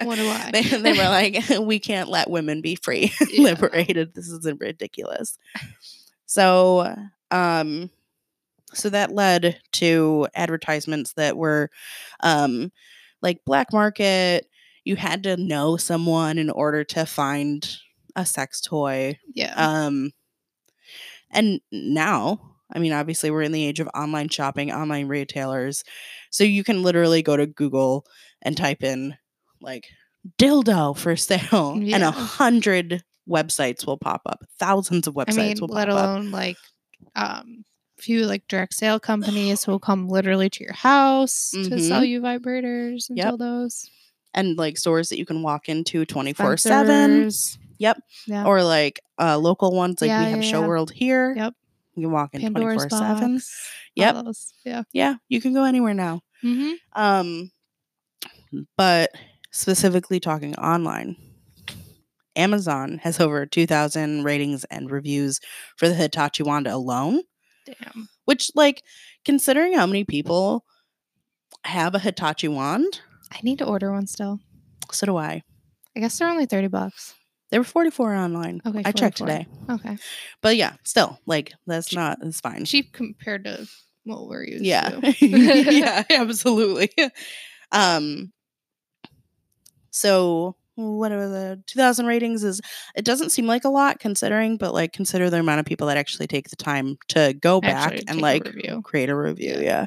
[0.04, 0.50] What do I?
[0.54, 3.44] They, they were like, we can't let women be free, Yeah.
[3.44, 4.14] liberated.
[4.16, 5.38] This is ridiculous.
[6.26, 6.96] So,
[7.32, 7.90] um,
[8.74, 11.70] so that led to advertisements that were,
[12.22, 12.72] um,
[13.22, 14.48] like black market.
[14.86, 17.68] You had to know someone in order to find
[18.16, 19.18] a sex toy.
[19.34, 19.54] Yeah.
[19.56, 20.12] Um,
[21.32, 25.84] and now, I mean, obviously, we're in the age of online shopping, online retailers.
[26.32, 28.06] So you can literally go to Google
[28.42, 29.16] and type in
[29.62, 29.88] like
[30.38, 34.44] dildo for sale, and a hundred websites will pop up.
[34.60, 35.88] Thousands of websites I mean, will pop up.
[35.88, 35.96] let up.
[35.96, 36.58] alone like
[37.16, 37.64] um
[38.02, 42.22] few like direct sale companies who will come literally to your house to sell you
[42.22, 43.28] vibrators and Mm-hmm.
[43.30, 43.34] Yep.
[43.36, 43.90] dildos.
[44.34, 46.86] And like stores that you can walk into 24 7.
[47.32, 47.58] Spencers.
[47.80, 47.98] Yep.
[48.28, 48.46] Yeah.
[48.46, 50.68] Or like uh, local ones, like Yeah, we have yeah, Show.
[50.68, 51.34] World here.
[51.36, 51.54] Yep.
[51.96, 53.34] You can walk in 24 7.
[53.36, 53.72] box.
[53.96, 54.16] Yep.
[54.16, 54.54] those.
[54.64, 54.84] Yeah.
[54.94, 56.22] Yeah, you can go anywhere now.
[56.44, 56.74] Mm-hmm.
[57.02, 57.52] Um,
[58.78, 59.12] but
[59.52, 61.16] specifically talking online,
[62.36, 65.40] Amazon has over 2,000 ratings and reviews
[65.76, 67.22] for the Hitachi Wanda alone,
[67.82, 68.10] Damn.
[68.26, 68.84] which, like,
[69.26, 70.66] considering how many people
[71.64, 73.02] have a Hitachi wand,
[73.32, 74.40] I need to order one still.
[74.92, 75.44] so do I.
[75.96, 77.16] I guess they're only 30 bucks.
[77.52, 78.62] They were 44 online.
[78.66, 78.84] Okay.
[78.86, 79.48] I checked today.
[79.70, 79.98] Okay.
[80.42, 82.66] But yeah, still, like, that's not, it's fine.
[82.66, 83.68] Cheap compared to
[84.04, 84.90] what we're used yeah.
[84.90, 85.16] to.
[85.26, 86.92] yeah, absolutely.
[87.72, 88.34] Um,
[89.92, 92.62] so what are the 2000 ratings is
[92.96, 95.98] it doesn't seem like a lot considering but like consider the amount of people that
[95.98, 98.82] actually take the time to go back Actually and like review.
[98.84, 99.86] create a review Yeah.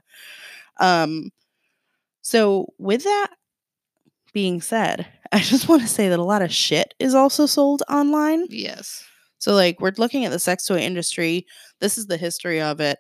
[0.81, 1.31] yeah um
[2.21, 3.29] so with that
[4.33, 7.83] being said i just want to say that a lot of shit is also sold
[7.89, 9.05] online Yes.
[9.39, 11.47] so like we're looking at the sex toy industry.
[11.81, 12.99] This is the history of it.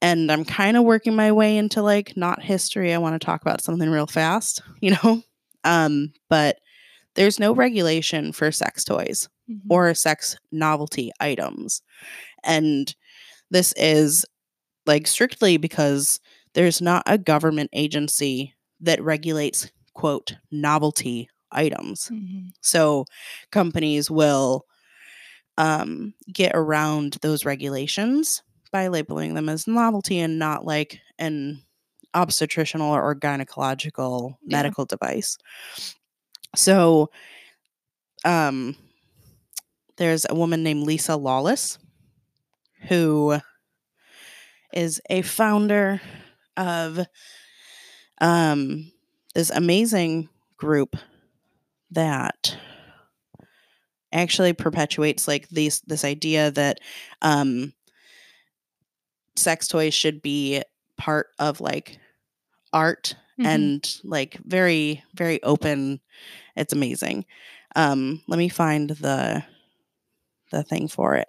[0.00, 2.92] And I'm kind of working my way into like not history.
[2.92, 5.22] I want to talk about something real fast, you know?
[5.64, 6.58] Um, but
[7.14, 9.60] there's no regulation for sex toys Mhm.
[9.70, 11.82] or sex novelty items.
[12.44, 12.94] And
[13.50, 14.24] this is
[14.86, 16.20] like strictly because
[16.54, 22.08] there's not a government agency that regulates quote novelty items.
[22.12, 22.50] Mhm.
[22.62, 23.04] So
[23.50, 24.66] companies will
[25.58, 31.62] um, get around those regulations by labeling them as novelty and not like an
[32.14, 34.56] obstetritional or gynecological Yeah.
[34.56, 35.36] medical device.
[36.54, 37.10] So
[38.24, 38.76] um,
[39.96, 41.78] there's a woman named Lisa Lawless
[42.88, 43.38] who
[44.72, 46.00] is a founder
[46.56, 47.00] of
[48.20, 48.92] um,
[49.34, 50.96] this amazing group
[51.90, 52.56] that
[54.12, 56.78] actually perpetuates like these this idea that
[57.22, 57.72] um
[59.36, 60.62] sex toys should be
[60.96, 61.98] part of like
[62.72, 63.46] art Mhm.
[63.46, 66.00] and like very very open.
[66.56, 67.24] It's amazing.
[67.76, 69.44] Um let me find the
[70.50, 71.28] the thing for it.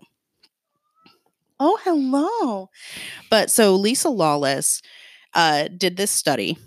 [1.60, 2.70] Oh hello.
[3.30, 4.82] But so lisa lawless
[5.34, 6.58] uh did this study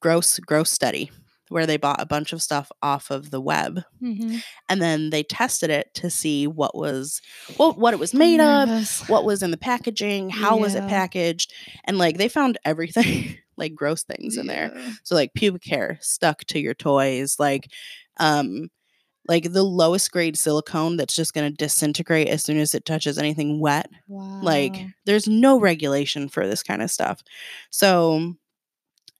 [0.00, 1.10] gross gross study
[1.50, 4.42] where they bought a bunch of stuff off of the web Mhm.
[4.68, 7.20] and then they tested it to see what was
[7.56, 8.68] what what it was made of
[9.08, 11.52] what was in the packaging how was it packaged
[11.84, 14.72] and like they found everything like gross things in there.
[15.04, 17.70] So like pubic hair stuck to your toys like
[18.18, 18.68] um
[19.28, 23.18] like the lowest grade silicone that's just going to disintegrate as soon as it touches
[23.18, 24.38] anything wet Wow.
[24.42, 27.22] like there's no regulation for this kind of stuff.
[27.70, 28.34] So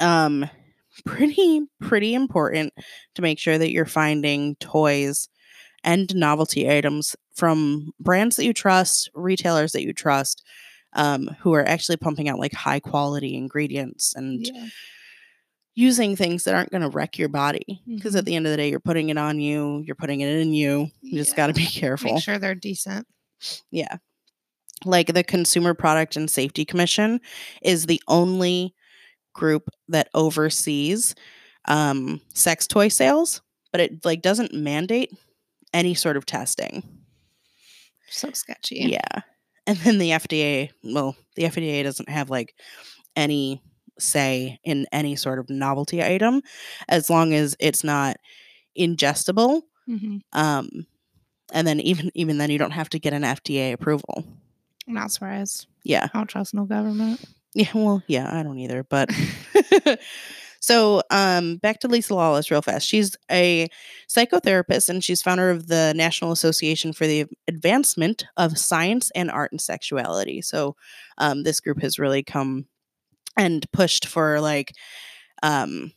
[0.00, 0.48] um
[1.04, 2.72] pretty pretty important
[3.14, 5.28] to make sure that you're finding toys
[5.84, 10.44] and novelty items from brands that you trust retailers that you trust
[10.94, 14.66] um, who are actually pumping out like high quality ingredients and yeah.
[15.74, 18.18] using things that aren't going to wreck your body because Mhm.
[18.18, 20.54] at the end of the day you're putting it on you you're putting it in
[20.54, 21.36] you you just Yeah.
[21.36, 23.06] got to be careful Make sure they're decent.
[23.70, 23.96] yeah.
[24.84, 27.20] Like the Consumer Product and Safety Commission
[27.62, 28.74] is the only
[29.32, 31.14] group that oversees
[31.66, 33.40] um sex toy sales,
[33.72, 35.10] but it like doesn't mandate
[35.72, 36.82] any sort of testing.
[38.10, 38.76] So sketchy.
[38.90, 39.22] Yeah.
[39.66, 42.54] And then the FDA, well, the FDA doesn't have like
[43.16, 43.62] any
[43.98, 46.42] say in any sort of novelty item
[46.88, 48.16] as long as it's not
[48.78, 49.62] ingestible.
[49.86, 50.86] hmm Um
[51.52, 54.24] and then even even then you don't have to get an FDA approval.
[54.88, 55.66] I'm not surprised.
[55.84, 56.08] Yeah.
[56.12, 57.24] I don't trust no government.
[57.54, 59.10] Yeah, well, yeah, I don't either, but
[60.64, 62.88] so um back to Lisa Lawless real fast.
[62.88, 63.68] She's a
[64.08, 69.52] psychotherapist and she's founder of the National Association for the Advancement of Science and Art
[69.52, 70.40] and Sexuality.
[70.42, 70.74] So
[71.18, 72.66] um this group has really come
[73.36, 74.72] and pushed for like
[75.42, 75.92] um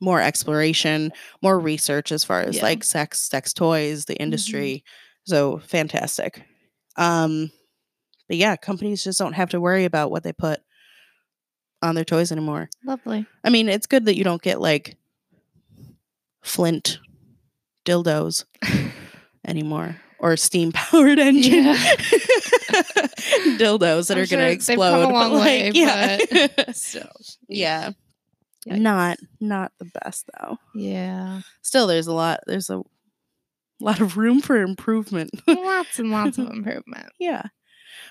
[0.00, 2.62] more exploration, more research as far as Yeah.
[2.62, 4.84] like sex, sex toys, the industry.
[5.24, 6.44] So fantastic.
[6.96, 7.50] Um
[8.28, 10.60] but yeah, companies just don't have to worry about what they put
[11.82, 12.68] on their toys anymore.
[12.84, 13.26] Lovely.
[13.44, 14.96] I mean, it's good that you don't get like
[16.42, 16.98] flint
[17.84, 18.44] dildos
[19.46, 21.74] anymore or steam powered engine Yeah.
[23.58, 25.12] dildos that I'm are sure going to they've come a explode.
[25.12, 26.72] but way, like, yeah.
[26.72, 27.10] Still.
[27.48, 27.90] yeah.
[28.68, 28.78] Yikes.
[28.80, 30.56] Not not the best though.
[30.74, 31.40] Yeah.
[31.62, 32.80] Still there's a lot there's a
[33.80, 35.30] lot of room for improvement.
[35.48, 37.08] lots and lots of improvement.
[37.18, 37.42] yeah.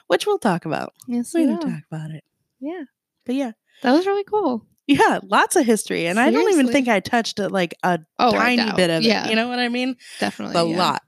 [0.08, 0.92] Which we'll talk about.
[1.08, 1.58] Yes, We will.
[1.58, 2.26] talk about it.
[2.60, 2.84] Yeah,
[3.26, 3.52] But yeah.
[3.82, 4.66] That was really cool.
[4.88, 6.08] Yeah, lots of history.
[6.08, 9.26] And I don't even think I touched uh, like a Oh, tiny bit of yeah,
[9.26, 9.30] it.
[9.30, 9.96] You know what I mean?
[10.20, 11.04] definitely a yeah, lot.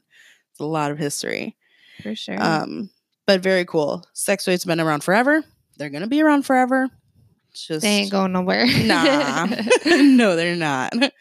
[0.51, 1.57] It's a lot of history.
[2.01, 2.41] for sure.
[2.41, 2.89] Um,
[3.25, 4.03] but very cool.
[4.13, 5.43] Sex toys have been around forever.
[5.77, 6.87] They're gonna be around forever.
[7.51, 8.65] It's just they ain't going nowhere.
[8.83, 9.45] nah.
[9.85, 10.93] no, they're not.
[10.95, 11.11] awesome.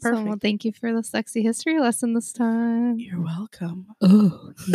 [0.00, 0.26] Perfect.
[0.26, 2.98] Well, thank you for the sexy history lesson this time.
[2.98, 3.86] You're welcome.
[4.00, 4.52] Oh,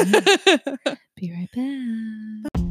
[1.17, 1.49] be right
[2.53, 2.63] back.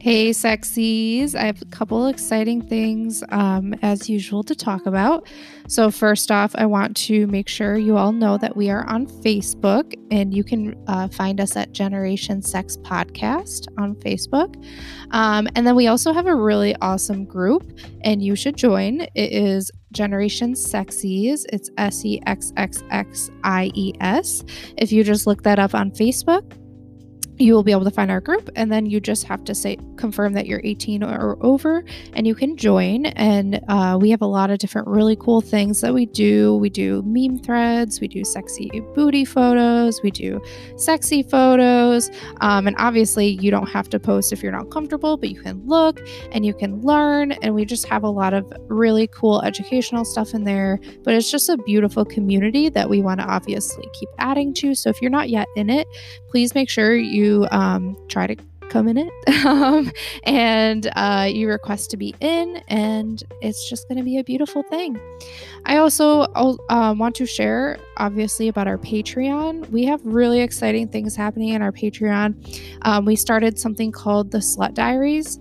[0.00, 1.34] Hey, sexies.
[1.34, 5.26] I have a couple exciting things, um, as usual, to talk about.
[5.66, 9.08] So, first off, I want to make sure you all know that we are on
[9.08, 14.54] Facebook and you can uh, find us at Generation Sex Podcast on Facebook.
[15.10, 19.00] Um, and then we also have a really awesome group, and you should join.
[19.16, 21.44] It is Generation Sexies.
[21.52, 24.44] It's S E X X X I E S.
[24.76, 26.56] If you just look that up on Facebook,
[27.38, 29.78] you will be able to find our group and then you just have to say
[29.96, 33.06] confirm that you're 18 or over and you can join.
[33.06, 36.56] And uh, we have a lot of different really cool things that we do.
[36.56, 40.40] We do meme threads we do sexy booty photos we do
[40.76, 42.10] sexy photos.
[42.40, 45.64] Um, and obviously you don't have to post if you're not comfortable but you can
[45.66, 46.00] look
[46.32, 47.32] and you can learn.
[47.32, 51.30] And we just have a lot of really cool educational stuff in there but it's
[51.30, 54.74] just a beautiful community that we want to obviously keep adding to.
[54.74, 55.86] So if you're not yet in it
[56.28, 58.36] please make sure you um, try to
[58.68, 59.12] come in it.
[59.48, 59.90] Um,
[60.24, 64.62] and uh, you request to be in and it's just going to be a beautiful
[64.64, 65.00] thing.
[65.64, 69.70] I also uh, want to share obviously about our patreon.
[69.70, 72.34] We have really exciting things happening in our patreon.
[72.82, 75.36] Um, we started something called the slut diaries.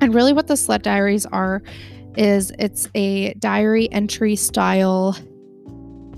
[0.00, 1.62] And really what the slut diaries are
[2.16, 5.16] is it's a diary entry style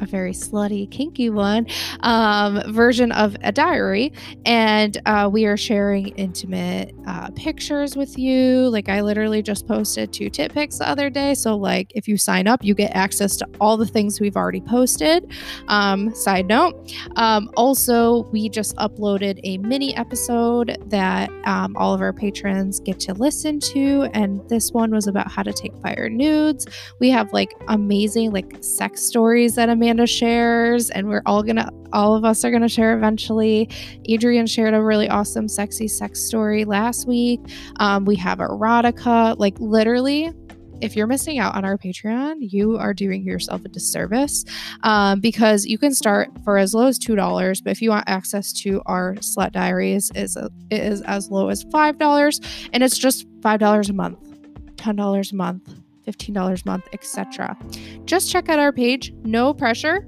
[0.05, 1.67] a very slutty, kinky one
[2.01, 4.13] um, version of a diary.
[4.45, 8.69] And uh, we are sharing intimate uh, pictures with you.
[8.69, 11.35] Like, I literally just posted two tit pics the other day.
[11.35, 14.61] So, like, if you sign up, you get access to all the things we've already
[14.61, 15.33] posted.
[15.69, 16.93] Um, side note.
[17.17, 23.01] Um, also, we just uploaded a mini episode that um, all of our patrons get
[23.01, 24.09] to listen to.
[24.13, 26.67] And this one was about how to take fire nudes.
[27.01, 32.15] We have like amazing, like, sex stories that Amanda shares, and we're all gonna, all
[32.17, 33.69] of us are gonna share eventually.
[34.07, 37.41] Adrian shared a really awesome, sexy sex story last week.
[37.77, 40.33] Um, we have erotica, like literally.
[40.81, 44.45] If you're missing out on our Patreon, you are doing yourself a disservice
[44.83, 47.61] um, because you can start for as low as two dollars.
[47.63, 51.65] But if you want access to our slut diaries, is it is as low as
[51.71, 52.41] five dollars,
[52.73, 54.19] and it's just five dollars a month,
[54.77, 55.73] ten dollars a month,
[56.07, 57.57] $15 a month, etc.
[58.05, 60.07] Just check out our page, no pressure.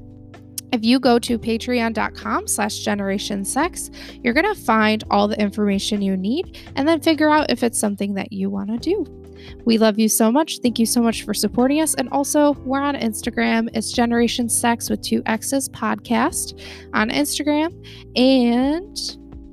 [0.72, 3.90] If you go to patreon.com slash generation sex,
[4.22, 7.78] you're going to find all the information you need and then figure out if it's
[7.78, 9.22] something that you want to do.
[9.64, 10.58] We love you so much.
[10.58, 11.94] Thank you so much for supporting us.
[11.94, 13.68] And also, we're on Instagram.
[13.74, 16.60] It's Generation Sex with Two X's podcast
[16.94, 17.72] on Instagram.
[18.16, 18.96] And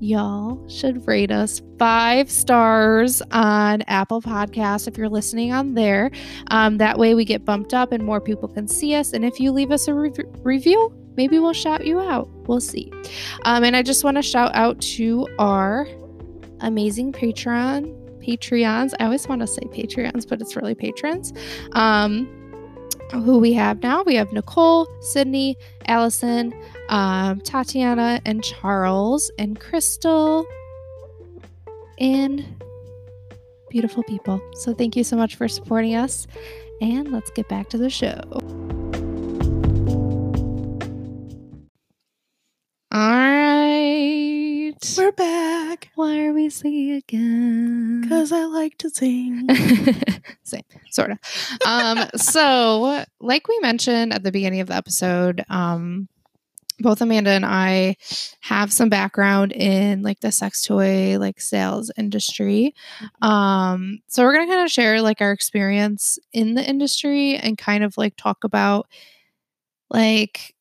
[0.04, 6.12] y'all should rate us five stars on Apple Podcasts if you're listening on there.
[6.48, 9.14] Um, that way we get bumped up and more people can see us.
[9.14, 10.12] And if you leave us a re-
[10.44, 12.28] review, maybe we'll shout you out.
[12.48, 12.92] We'll see.
[13.46, 15.88] Um, and I just want to shout out to our
[16.60, 18.00] amazing Patreon.
[18.22, 18.94] Patreons.
[19.00, 21.34] I always want to say Patreons, but it's really patrons.
[21.74, 22.43] Um,
[23.22, 24.04] who we have now.
[24.04, 26.54] We have Nicole, Sydney, Allison,
[26.90, 30.46] um, Tatiana, and Charles, and Crystal,
[32.00, 32.46] and
[33.70, 34.42] beautiful people.
[34.56, 36.28] So thank you so much for supporting us.
[36.82, 38.63] And let's get back to the show.
[45.74, 48.02] Back Why are we singing again?
[48.02, 49.48] because I like to sing.
[50.44, 51.18] Same, sort of.
[51.66, 56.08] Um, so, like we mentioned at the beginning of the episode, um,
[56.80, 57.96] both Amanda and I
[58.42, 62.76] have some background in like the sex toy like sales industry.
[63.22, 67.84] Um, so we're gonna kind of share like our experience in the industry and kind
[67.84, 68.88] of like talk about
[69.90, 70.54] like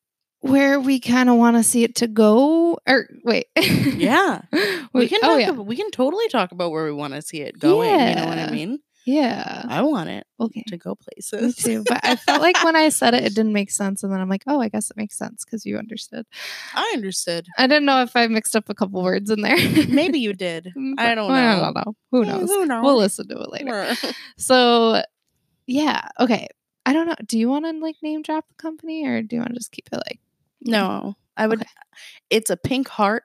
[0.43, 2.77] where we kind of want to see it to go.
[2.85, 4.41] Or wait, yeah,
[4.93, 5.19] we can.
[5.23, 7.41] Oh, talk oh yeah, about, we can totally talk about where we want to see
[7.41, 7.89] it going.
[7.89, 8.09] yeah.
[8.09, 8.79] You know what I mean?
[9.05, 9.65] yeah.
[9.67, 10.63] I want it Okay.
[10.67, 11.55] to go Me places.
[11.57, 11.83] too.
[11.87, 14.01] But I felt like when I said it, it didn't make sense.
[14.03, 16.25] And then I'm like, oh, I guess it makes sense because you understood.
[16.73, 17.45] I understood.
[17.57, 19.57] I didn't know if I mixed up a couple words in there.
[19.89, 20.71] Maybe you did.
[20.77, 21.33] Mm, I don't know.
[21.35, 21.95] I don't know.
[22.11, 22.49] Who knows?
[22.49, 22.83] Who knows?
[22.83, 23.93] We'll listen to it later.
[24.37, 25.01] So,
[25.67, 26.07] yeah.
[26.19, 26.47] Okay.
[26.85, 27.15] I don't know.
[27.25, 29.71] Do you want to like name drop the company or do you want to just
[29.71, 30.19] keep it like
[30.63, 31.61] No, I would.
[31.61, 31.69] Okay.
[32.29, 33.23] It's a pink heart.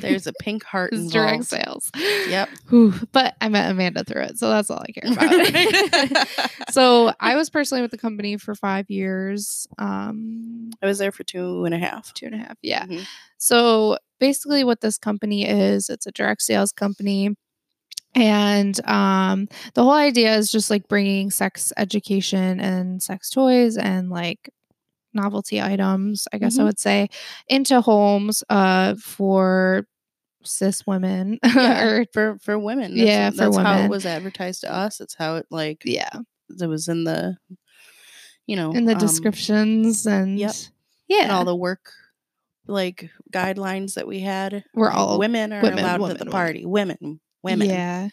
[0.00, 1.90] There's a pink heart it's direct sales?
[1.96, 2.48] Yep.
[2.68, 6.28] Whew, but I met Amanda through it, so that's all I care about.
[6.70, 9.66] so I was personally with the company for five years.
[9.76, 12.14] Um, I was there for two and a half.
[12.14, 12.56] two and a half.
[12.62, 12.86] Yeah.
[12.86, 13.06] Mhm.
[13.38, 17.30] So basically, what this company is, it's a direct sales company.
[18.14, 24.10] And um, the whole idea is just like bringing sex education and sex toys and
[24.10, 24.50] like
[25.14, 26.66] novelty items, I guess I Mhm.
[26.66, 27.08] would say,
[27.48, 29.86] into homes uh, for
[30.44, 31.38] cis women.
[31.54, 32.92] Yeah, or for for women.
[32.96, 35.00] Yeah, for that's how it was advertised to us.
[35.00, 36.10] It's how it like yeah,
[36.60, 37.36] it was in the,
[38.46, 40.54] you know, in the um, descriptions and yep.
[41.08, 41.92] yeah, and all the work
[42.66, 44.64] like guidelines that we had.
[44.74, 46.64] We're all women are women, allowed women, at the party.
[46.66, 48.08] Women, women, Yeah.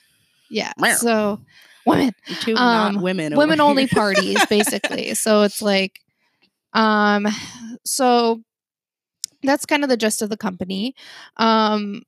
[0.49, 0.71] Yeah.
[0.95, 1.41] So
[1.86, 2.13] women.
[2.41, 5.99] two Um, not women, women only parties basically so it's like
[6.75, 7.25] um
[7.83, 8.41] so
[9.43, 10.93] that's kind of the gist of the company
[11.38, 12.01] um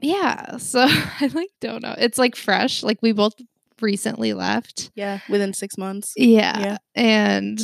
[0.00, 0.80] yeah so
[1.20, 3.34] i like don't know it's like fresh like we both
[3.80, 6.12] recently left yeah, within six months.
[6.14, 6.76] yeah, Yeah.
[6.94, 7.58] and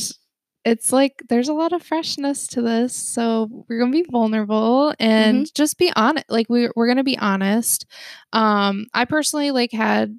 [0.64, 5.44] it's like there's a lot of freshness to this so we're gonna be vulnerable and
[5.44, 5.50] Mm-hmm.
[5.54, 7.84] just be honest like we, we're gonna be honest
[8.32, 10.18] um i personally like had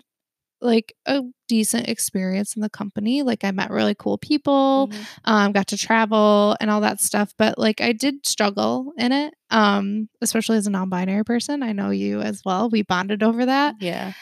[0.61, 5.05] like a decent experience in the company like i met really cool people Mhm.
[5.25, 9.33] um got to travel and all that stuff but like i did struggle in it
[9.51, 13.75] um especially as a non-binary person i know you as well we bonded over that
[13.79, 14.13] Yeah.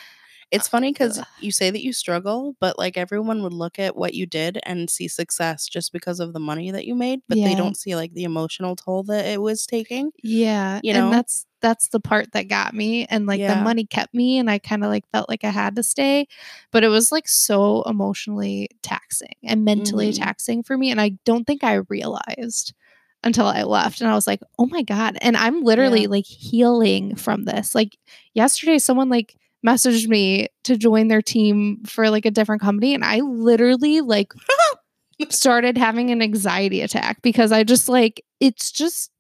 [0.52, 4.14] It's funny because you say that you struggle, but like everyone would look at what
[4.14, 7.56] you did and see success just because of the money that you made, but they
[7.56, 10.12] don't see like the emotional toll that it was taking.
[10.24, 13.86] Yeah, You know, and that's that's the part that got me and like the money
[13.86, 16.28] kept me and I kind of like felt like I had to stay,
[16.72, 20.18] but it was like so emotionally taxing and mentally Mhm.
[20.18, 22.74] taxing for me and I don't think I realized
[23.24, 26.10] until I left and I was like, "Oh my god." And I'm literally Yeah.
[26.10, 27.74] like healing from this.
[27.74, 27.98] Like
[28.36, 33.04] yesterday someone like messaged me to join their team for like a different company and
[33.04, 34.32] I literally like
[35.30, 39.12] started having an anxiety attack because I just like it's just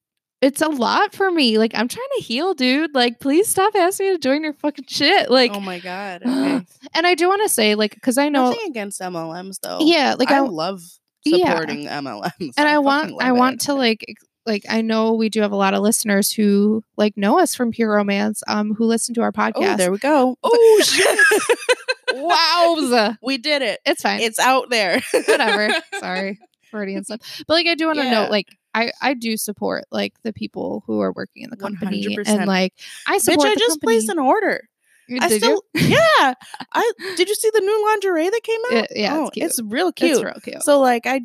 [0.41, 1.58] it's a lot for me.
[1.58, 2.93] Like I'm trying to heal, dude.
[2.93, 5.31] Like please stop asking me to join your fucking shit.
[5.31, 6.21] Like oh my god.
[6.25, 6.65] Okay.
[6.93, 9.79] and I do want to say like cuz I know Nothing against MLMs though.
[9.81, 10.81] yeah, like I, I, love
[11.23, 11.49] Yeah.
[11.53, 12.53] supporting MLMs.
[12.58, 13.60] and I, want I want it.
[13.67, 14.05] to like
[14.45, 17.71] like I know we do have a lot of listeners who like know us from
[17.71, 19.73] Pure Romance um who listen to our podcast.
[19.73, 20.38] Oh, there we go.
[20.43, 21.19] Oh, shit.
[22.13, 23.17] Wowza.
[23.23, 23.79] we did it.
[23.86, 24.19] It's fine.
[24.21, 25.01] It's out there.
[25.27, 25.69] whatever.
[25.99, 26.39] Sorry,
[26.71, 27.19] Freudian stuff.
[27.47, 28.12] But like, I do want to Yeah.
[28.12, 32.05] note, like, I I do support like the people who are working in the company,
[32.05, 32.27] 100%.
[32.27, 32.73] and like
[33.08, 33.47] I support.
[33.47, 33.51] Bitch.
[33.51, 33.95] I just company.
[33.97, 34.67] placed an order.
[35.21, 36.34] I Did still, yeah.
[36.73, 38.84] I did you see the new lingerie that came out?
[38.86, 40.12] It- yeah, oh, it's it's real cute.
[40.13, 40.63] It's real cute.
[40.63, 41.21] So like I,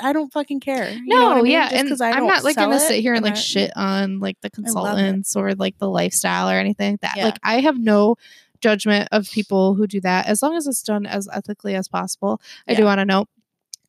[0.00, 0.96] I don't fucking care.
[1.04, 1.52] No, I mean?
[1.52, 3.36] yeah, Just and I I'm don't not like gonna it sit here and like I-
[3.36, 7.16] shit on like the consultants or like the lifestyle or anything like that.
[7.16, 7.24] Yeah.
[7.26, 8.16] Like I have no
[8.60, 12.40] judgment of people who do that as long as it's done as ethically as possible.
[12.68, 13.26] I do want to know.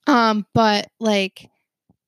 [0.07, 1.49] Um, but like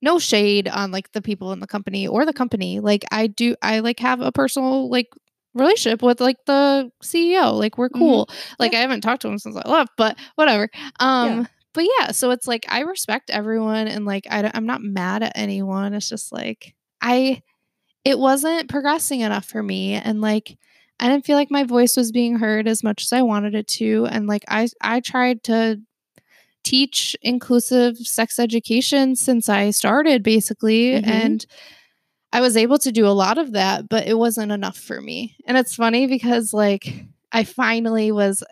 [0.01, 2.79] no shade on like the people in the company or the company.
[2.79, 5.07] Like I do I like have a personal like
[5.53, 7.53] relationship with like the CEO.
[7.57, 7.99] Like we're Mhm.
[7.99, 8.29] cool.
[8.59, 10.69] Like I haven't talked to him since I left, but whatever.
[10.99, 11.45] Um Yeah.
[11.75, 15.21] But yeah, so it's like I respect everyone and like I don't- I'm not mad
[15.23, 15.93] at anyone.
[15.93, 17.43] It's just like I
[18.05, 20.57] it wasn't progressing enough for me and like
[20.99, 23.67] I didn't feel like my voice was being heard as much as I wanted it
[23.79, 25.81] to and like I I tried to
[26.63, 31.07] teach inclusive sex education since I started basically Mhm.
[31.07, 31.45] and
[32.33, 35.35] I was able to do a lot of that but it wasn't enough for me.
[35.45, 38.43] And it's funny because like I finally was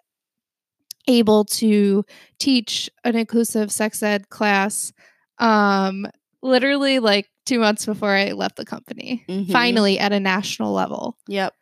[1.08, 2.04] able to
[2.40, 4.94] teach an inclusive sex ed class
[5.40, 6.08] um
[6.42, 9.24] literally like 2 months before I left the company.
[9.28, 9.52] Mhm.
[9.52, 11.18] Finally at a national level.
[11.28, 11.54] Yep.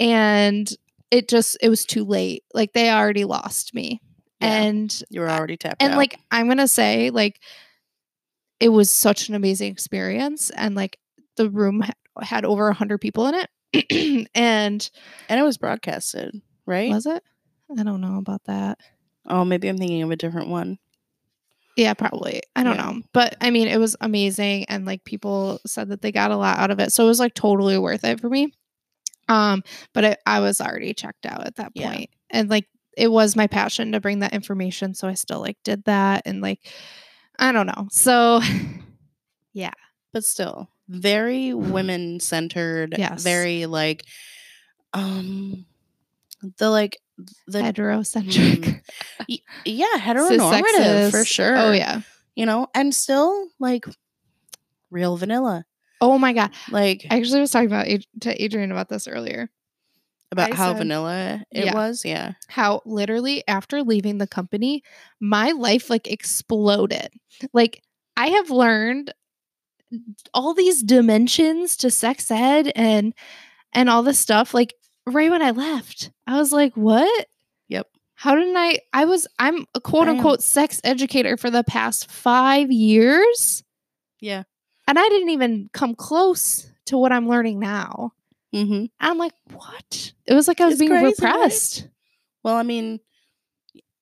[0.00, 0.70] And
[1.10, 2.42] it just it was too late.
[2.54, 4.00] Like they already lost me.
[4.40, 4.62] Yeah.
[4.64, 5.96] And You were already tapped and out.
[5.98, 7.40] like I'm gonna say like
[8.60, 10.98] it was such an amazing experience and like
[11.36, 14.90] the room had, had over a hundred people in it and
[15.28, 16.90] and it was broadcasted, right?
[16.90, 17.22] was it
[17.78, 18.78] I don't know about that
[19.26, 20.78] oh, maybe I'm thinking of a different one.
[21.76, 22.90] yeah probably I don't Yeah.
[22.92, 26.36] know but I mean it was amazing and like people said that they got a
[26.36, 28.52] lot out of it so it was like totally worth it for me
[29.28, 29.62] um
[29.94, 31.90] but I, I was already checked out at that Yeah.
[31.92, 32.66] point and like
[32.96, 36.40] it was my passion to bring that information so I still like did that and
[36.42, 36.60] like
[37.38, 38.40] I don't know so
[39.54, 39.72] yeah.
[40.12, 43.22] but still very women centered Yes.
[43.22, 44.04] very like
[44.92, 45.64] um
[46.58, 46.98] the like
[47.46, 48.82] the heterocentric,
[49.28, 49.40] Mm.
[49.64, 51.56] yeah heteronormative for sure.
[51.56, 52.00] Oh yeah.
[52.34, 53.84] you know, and still like
[54.90, 55.64] real vanilla.
[56.00, 56.50] Oh my god.
[56.70, 57.86] Like I actually was talking about
[58.20, 59.50] to Adrian about this earlier.
[60.32, 61.74] about I how said- vanilla it Yeah.
[61.74, 62.04] was.
[62.04, 62.32] Yeah.
[62.48, 64.82] how literally after leaving the company,
[65.20, 67.08] my life like exploded.
[67.52, 67.82] Like
[68.16, 69.12] I have learned
[70.32, 73.12] all these dimensions to sex ed and
[73.74, 74.74] and all this stuff like
[75.06, 76.10] right when I left.
[76.26, 77.26] I was like, "What?"
[77.68, 77.88] Yep.
[78.14, 82.70] How didn't I I was I'm a quote unquote sex educator for the past 5
[82.70, 83.64] years
[84.20, 84.44] Yeah.
[84.86, 88.12] and I didn't even come close to what I'm learning now.
[88.54, 88.86] Mm-hmm.
[89.00, 91.34] I'm like, "What?" It was like I was It's being crazy, right?
[91.34, 91.88] repressed.
[92.42, 93.00] Well, I mean,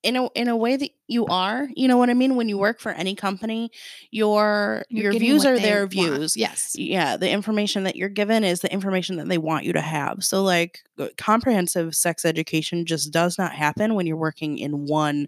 [0.03, 2.35] in a in a way that you are, you know what I mean.
[2.35, 3.71] When you work for any company,
[4.11, 5.91] your You're your views are their want.
[5.91, 6.37] views.
[6.37, 6.75] Yes.
[6.75, 10.23] Yeah, the information that you're given is the information that they want you to have.
[10.23, 10.79] So, like,
[11.17, 15.27] comprehensive sex education just does not happen when you're working in one,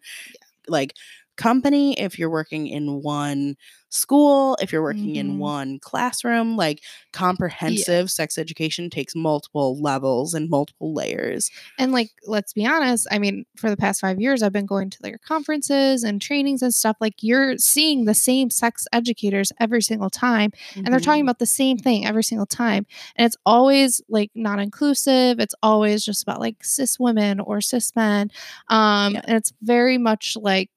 [0.68, 0.94] like,
[1.38, 2.00] company.
[2.00, 3.56] If you're working in one
[3.90, 5.20] school, if you're working Mhm.
[5.20, 6.80] in one classroom, like,
[7.12, 11.50] comprehensive sex education takes multiple levels and multiple layers.
[11.78, 14.90] And like, let's be honest, I mean, for the past five years, I've been going
[14.90, 16.98] to like conferences and trainings and stuff.
[17.00, 21.26] Like, you're seeing the same sex educators every single time, and they're talking Mhm.
[21.28, 22.86] about the same thing every single time.
[23.16, 25.40] And it's always like not inclusive.
[25.40, 28.32] It's always just about like cis women or cis men.
[28.70, 29.22] Um, Yeah.
[29.26, 30.70] and it's very much like,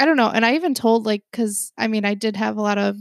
[0.00, 0.30] I don't know.
[0.30, 2.96] And I even told like, because I mean, I did have a lot of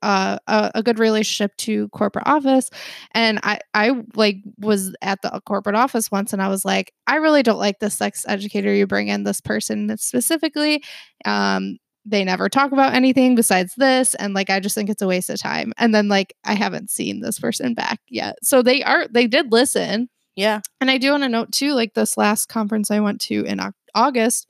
[0.00, 2.70] uh, a, a good relationship to corporate office
[3.12, 7.16] and i i like was at the corporate office once and i was like i
[7.16, 10.82] really don't like this sex educator you bring in this person specifically
[11.26, 11.76] um
[12.06, 15.28] they never talk about anything besides this and like i just think it's a waste
[15.28, 19.06] of time and then like i haven't seen this person back yet so they are
[19.08, 20.60] they did listen Yeah.
[20.80, 23.60] and I do want to note too, like this last conference I went to in
[23.94, 24.46] August,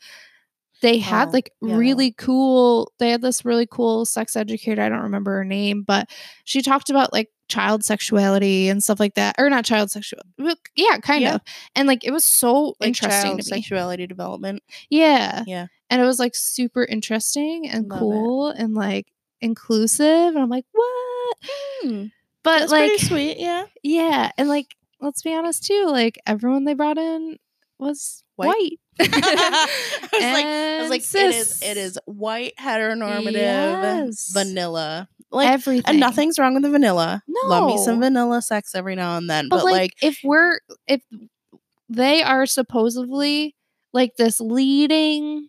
[0.83, 1.77] they had Oh, like yeah.
[1.77, 4.83] really cool, they had this really cool sex educator.
[4.83, 6.09] I don't remember her name, but
[6.45, 9.37] she talked about like child sexuality and stuff like that.
[9.39, 10.21] Or not child sexual.
[10.77, 11.35] Yeah, kind Yeah.
[11.37, 11.41] of.
[11.75, 13.61] And like it was so Like interesting child to me.
[13.63, 14.63] sexuality development.
[14.91, 15.45] Yeah.
[15.47, 15.67] Yeah.
[15.89, 18.01] And it was like super interesting and Love it.
[18.01, 19.07] cool and like
[19.41, 20.07] inclusive.
[20.35, 21.37] And I'm like, what?
[21.85, 22.11] Mm.
[22.43, 23.39] But That's like, pretty sweet.
[23.39, 23.65] Yeah.
[23.83, 24.31] yeah.
[24.37, 27.39] And like, let's be honest too, like everyone they brought in
[27.79, 28.49] was White.
[28.49, 28.81] white.
[29.01, 29.69] I
[30.13, 31.77] was like, I was like, it is, it cis.
[31.77, 34.31] is white, heteronormative, Yes.
[34.33, 35.09] vanilla.
[35.31, 35.85] Like, everything.
[35.87, 37.23] and nothing's wrong with the vanilla.
[37.27, 40.21] No, Love me some vanilla sex every now and then, But, but, like, like, if
[40.25, 41.03] we're if
[41.89, 43.55] they are supposedly
[43.93, 45.49] like this leading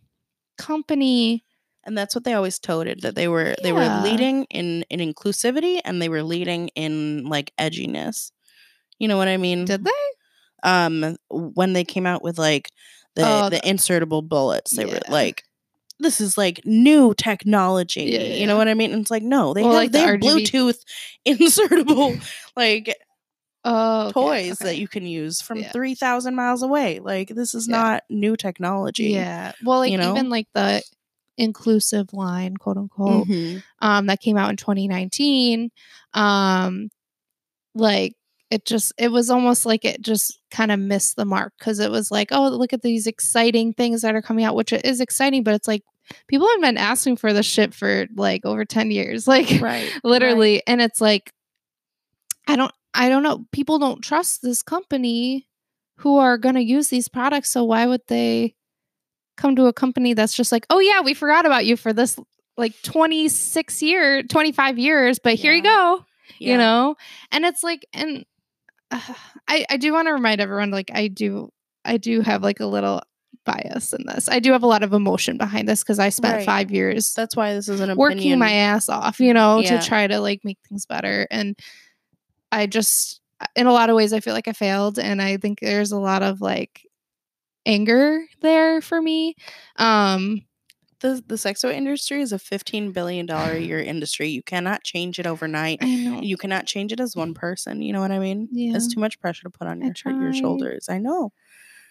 [0.57, 1.43] company,
[1.85, 5.79] and that's what they always toted that they were they were leading in in inclusivity
[5.85, 8.31] and they were leading in like edginess.
[8.99, 9.65] You know what I mean?
[9.65, 9.91] did they?
[10.63, 12.69] um when they came out with like
[13.17, 15.43] the Oh, the insertable bullets they were like
[15.99, 19.53] this is like new technology Yeah, you know what i mean and it's like no
[19.53, 20.79] they Well, have like the they have RGB bluetooth
[21.27, 22.23] insertable
[22.55, 22.95] like
[23.65, 24.65] Oh, okay, toys okay.
[24.65, 25.71] that you can use from Yeah.
[25.73, 27.77] 3000 miles away like this is Yeah.
[27.77, 29.51] not new technology Yeah.
[29.63, 30.11] Well, like you know?
[30.11, 30.83] even like the
[31.37, 33.63] inclusive line, quote unquote, Mhm.
[33.79, 35.69] um, that came out in 2019.
[36.13, 36.89] Um,
[37.75, 38.13] like
[38.49, 41.91] it just it was almost like it just kind of missed the mark because it
[41.91, 45.43] was like, oh, look at these exciting things that are coming out, which is exciting,
[45.43, 45.83] but it's like
[46.27, 49.27] people have been asking for this shit for like over 10 years.
[49.27, 50.63] Like right literally.
[50.65, 51.33] And it's like
[52.47, 53.45] I don't I don't know.
[53.51, 55.47] People don't trust this company
[55.97, 57.49] who are gonna use these products.
[57.49, 58.55] So why would they
[59.35, 62.17] come to a company that's just like, oh yeah, we forgot about you for this
[62.57, 66.03] like 26 year 25 years but here you go
[66.39, 66.53] Yeah.
[66.53, 66.95] you know
[67.31, 68.25] and it's like and
[68.91, 68.99] uh,
[69.47, 71.49] i i do want to remind everyone like i do
[71.85, 73.01] i do have like a little
[73.45, 76.35] bias in this i do have a lot of emotion behind this because i spent
[76.37, 76.45] Right.
[76.45, 79.79] five years that's why this is an opinion working my ass off you know Yeah.
[79.79, 81.57] to try to like make things better and
[82.51, 83.21] i just
[83.55, 85.99] in a lot of ways i feel like i failed and i think there's a
[85.99, 86.81] lot of like
[87.65, 89.35] anger there for me
[89.77, 90.41] um
[91.01, 94.83] the the sex toy industry is a 15 billion dollar a year industry you cannot
[94.83, 96.21] change it overnight i know.
[96.21, 98.47] you cannot change it as one person you know what i mean?
[98.51, 98.75] Yeah.
[98.75, 101.31] it's too much pressure to put on your your shoulders i know.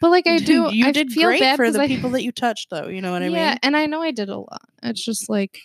[0.01, 2.23] But like i do you I did feel great bad for the I- people that
[2.23, 3.39] you touched though you know what i yeah mean?
[3.39, 4.63] Yeah, and i know i did a lot.
[4.83, 5.59] It's just like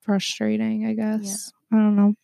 [0.00, 1.52] frustrating i guess.
[1.72, 1.78] Yeah.
[1.78, 2.14] i don't know.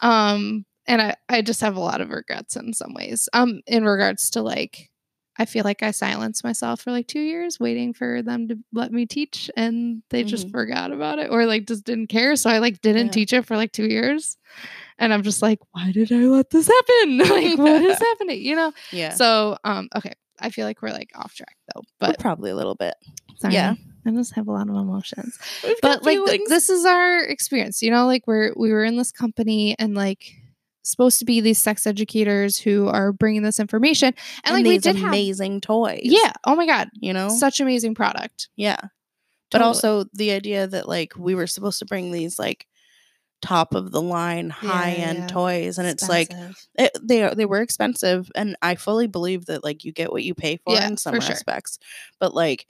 [0.00, 3.84] Um and i i just have a lot of regrets in some ways um in
[3.84, 4.90] regards to like
[5.38, 8.92] i feel like i silenced myself for like two years waiting for them to let
[8.92, 10.52] me teach and they just Mhm.
[10.52, 13.12] forgot about it or like just didn't care so i like didn't Yeah.
[13.12, 14.36] teach it for like two years
[14.98, 18.56] and i'm just like why did i let this happen like what is happening you
[18.56, 21.82] know yeah so um okay I feel like we're like off track though.
[21.98, 22.94] But But probably a little bit.
[23.38, 23.74] sorry, yeah.
[24.06, 25.36] I just have a lot of emotions.
[25.64, 28.96] We've But like th- this is our experience, you know, like we're we were in
[28.96, 30.30] this company and like
[30.82, 34.14] supposed to be these sex educators who are bringing this information
[34.44, 36.00] and, like we did have amazing toys.
[36.02, 37.28] yeah oh my god You know?
[37.28, 38.80] such amazing product yeah.
[39.50, 42.66] But also the idea that like we were supposed to bring these like
[43.40, 45.26] top of the line Yeah, high end yeah.
[45.28, 49.46] toys and it's like it, eh, they are- they were expensive and I fully believe
[49.46, 51.30] that like you get what you pay for Yeah, in some for sure.
[51.34, 51.78] respects.
[52.20, 52.66] But like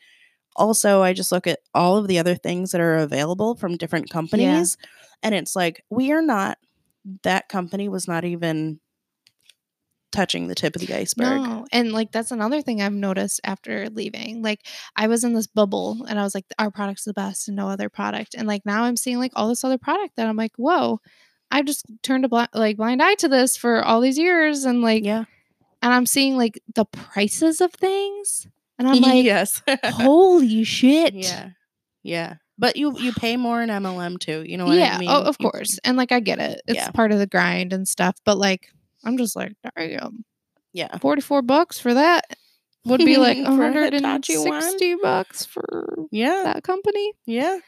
[0.56, 4.10] also I just look at all of the other things that are available from different
[4.10, 4.76] companies
[5.22, 6.58] and it's like we are not
[7.22, 8.80] that company was not even
[10.10, 11.40] touching the tip of the iceberg.
[11.42, 14.42] No, and like that's another thing I've noticed after leaving.
[14.42, 14.60] Like
[14.96, 17.68] I was in this bubble and I was like, our product's the best and no
[17.68, 18.34] other product.
[18.34, 21.00] And like now I'm seeing like all this other product that I'm like, whoa,
[21.50, 24.80] I've just turned a blind like blind eye to this for all these years and
[24.82, 25.24] like Yeah.
[25.82, 28.46] and I'm seeing like the prices of things.
[28.78, 29.62] And I'm like, yes.
[29.84, 31.12] holy shit.
[31.14, 31.50] yeah.
[32.02, 32.34] Yeah.
[32.58, 34.42] But you you pay more in MLM too.
[34.46, 35.08] You know what yeah, I mean?
[35.08, 35.78] oh, of You- course.
[35.84, 36.60] And like I get it.
[36.66, 36.90] It's Yeah.
[36.90, 38.16] part of the grind and stuff.
[38.24, 38.68] But like
[39.04, 40.24] I'm just like, damn,
[40.72, 40.96] Yeah.
[40.98, 42.24] 44 bucks for that
[42.84, 46.42] would be like For a 160 bucks for Yeah.
[46.44, 47.12] that company.
[47.26, 47.58] Yeah.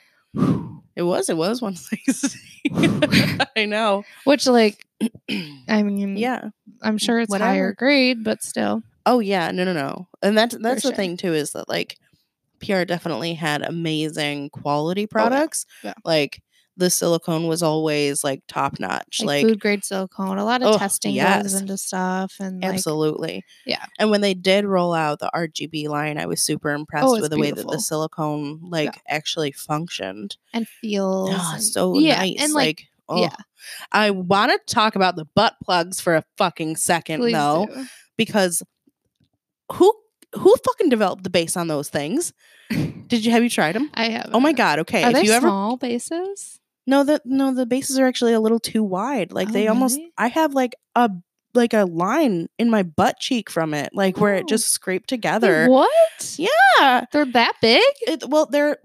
[0.97, 1.31] It was.
[1.31, 2.39] It was one sixty.
[3.57, 4.05] I know.
[4.25, 4.85] Which, like,
[5.69, 6.51] I mean, Yeah.
[6.83, 7.49] I'm sure it's Whatever.
[7.51, 8.83] higher grade, but still.
[9.07, 9.51] Oh yeah.
[9.53, 9.65] No.
[9.65, 9.73] No.
[9.73, 10.09] No.
[10.21, 10.97] And that's that's the sure.
[10.97, 11.97] thing too is that like
[12.61, 15.67] PR definitely had amazing quality oh, products.
[15.69, 15.95] Oh, Yeah.
[16.05, 16.43] Like
[16.77, 19.21] the silicone was always like top notch.
[19.21, 20.39] Like, Like, food grade silicone.
[20.39, 21.43] A lot of Oh, testing yes.
[21.43, 22.35] goes into stuff.
[22.41, 23.45] And like, absolutely.
[23.67, 23.85] yeah.
[23.99, 27.21] And when they did roll out the RGB line, I was super oh, impressed Oh,
[27.21, 30.37] with the way that the silicone like actually functioned.
[30.53, 31.31] and feels.
[31.33, 32.37] Oh, so yeah, nice.
[32.41, 33.37] And like, like, oh, yeah.
[33.93, 37.85] I want to talk about the butt plugs for a fucking second please though, do.
[38.17, 38.63] because
[39.73, 39.93] who
[40.35, 42.33] who fucking developed the base on those things?
[42.71, 43.91] Did you have you tried them?
[43.95, 44.31] I have.
[44.33, 44.79] Oh my god!
[44.81, 46.61] Okay, Are if they you ever small bases?
[46.87, 49.33] no, the no, the bases are actually a little too wide.
[49.33, 49.97] Like Oh, they almost.
[49.97, 50.13] really?
[50.17, 51.11] I have like a
[51.53, 54.49] like a line in my butt cheek from it, like where it Oh.
[54.49, 55.67] just scraped together.
[55.69, 56.37] What?
[56.39, 57.83] Yeah, They're that big?
[58.03, 58.79] it, well they're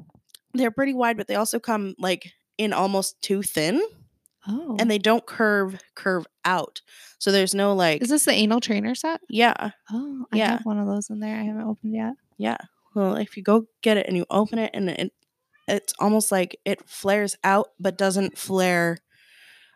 [0.55, 3.79] they're pretty wide, but they also come like in almost too thin,
[4.47, 4.75] Oh.
[4.79, 6.81] and they don't curve curve out.
[7.19, 9.21] So there's no like is this the anal trainer set?
[9.29, 10.49] yeah Oh, I Yeah.
[10.51, 11.35] have one of those in there.
[11.39, 12.13] I haven't opened yet.
[12.37, 12.57] yeah.
[12.93, 15.11] Well, if you go get it and you open it and it
[15.67, 18.99] it's almost like it flares out but doesn't flare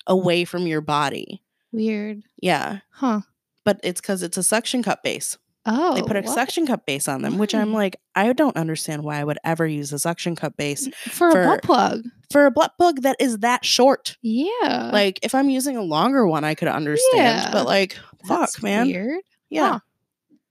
[0.08, 1.42] away from your body.
[1.72, 2.22] Weird.
[2.42, 2.80] Yeah.
[2.92, 3.22] Huh.
[3.66, 5.38] But it's because it's a suction cup base.
[5.66, 5.94] Oh.
[5.96, 6.34] they put a what?
[6.34, 9.68] suction cup base on them, which I'm like, I don't understand why I would ever
[9.68, 12.04] use a suction cup base for, for- a butt plug.
[12.32, 14.18] for a butt plug that is that short.
[14.22, 14.90] Yeah.
[14.94, 17.44] Like if I'm using a longer one, I could understand.
[17.44, 17.52] Yeah.
[17.52, 17.98] But like,
[18.28, 18.88] That's fuck, man.
[18.88, 19.22] Weird.
[19.50, 19.72] Yeah.
[19.74, 19.80] Huh.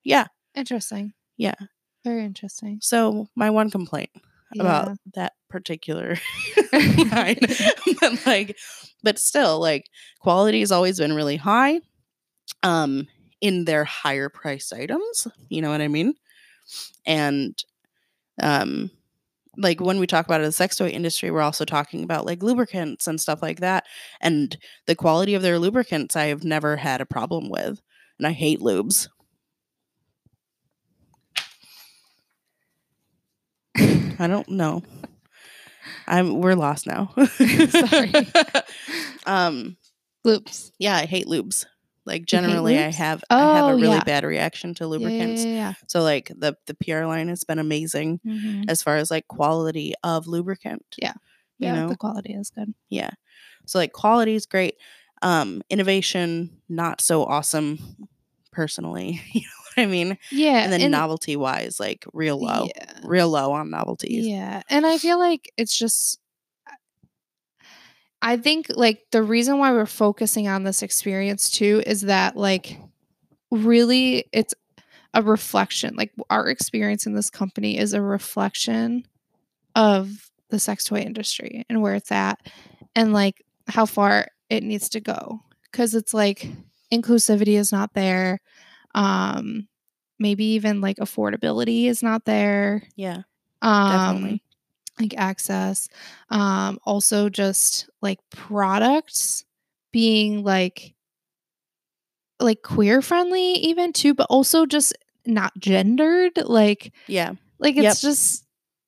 [0.04, 0.26] Yeah.
[0.54, 1.14] Interesting.
[1.36, 1.54] Yeah.
[2.04, 2.78] Very interesting.
[2.82, 4.11] So my one complaint
[4.59, 6.16] about that particular
[6.72, 7.38] line,
[8.00, 8.56] but like,
[9.02, 9.86] but still, like,
[10.20, 11.80] quality has always been really high.
[12.62, 13.06] Um,
[13.41, 16.14] in their higher price items, you know what I mean?
[17.07, 17.57] And,
[18.43, 18.91] um,
[19.57, 23.07] like when we talk about the sex toy industry, we're also talking about like lubricants
[23.09, 23.84] and stuff like that.
[24.20, 27.82] And the quality of their lubricants, I have never had a problem with.
[28.18, 29.09] And I hate lubes.
[34.18, 34.82] I don't know.
[36.07, 37.12] I'm we're lost now.
[37.26, 38.12] Sorry.
[39.26, 39.76] um
[40.24, 40.72] Loops.
[40.78, 41.64] yeah, I hate lubes.
[42.09, 44.02] Like generally I have I have Oh, a really yeah.
[44.04, 45.44] bad reaction to lubricants.
[45.44, 45.52] Yeah.
[45.52, 48.18] yeah, So like the the PR line has been amazing.
[48.26, 48.64] Mhm.
[48.68, 50.84] as far as like quality of lubricant.
[50.96, 51.12] Yeah.
[51.59, 51.88] You yeah know?
[51.88, 52.74] the quality is good.
[52.88, 53.11] Yeah.
[53.66, 54.74] So like quality is great.
[55.22, 57.78] Um innovation not so awesome
[58.52, 59.20] personally.
[59.32, 59.46] you know
[59.76, 60.18] what I mean?
[60.32, 60.64] Yeah.
[60.64, 62.68] And then novelty wise like real low.
[62.74, 63.00] Yeah.
[63.04, 64.26] Real low on novelties.
[64.26, 64.62] Yeah.
[64.68, 66.18] And I feel like it's just
[68.20, 72.78] I think like the reason why we're focusing on this experience too is that like
[73.50, 74.54] really it's
[75.14, 75.94] a reflection.
[75.96, 79.06] Like our experience in this company is a reflection
[79.74, 82.40] of the sex toy industry and where it's at
[82.96, 85.40] and like how far it needs to go
[85.72, 86.48] cuz it's like
[86.92, 88.40] inclusivity is not there.
[88.94, 89.68] Um
[90.18, 93.22] maybe even like affordability is not there Yeah.
[93.62, 94.42] um Definitely.
[95.01, 95.88] Like access
[96.30, 99.44] um also just like products
[99.92, 100.94] being like
[102.40, 104.96] like queer friendly even too but also just
[105.26, 107.32] not gendered like Yeah.
[107.59, 108.11] like it's Yep.
[108.12, 108.44] just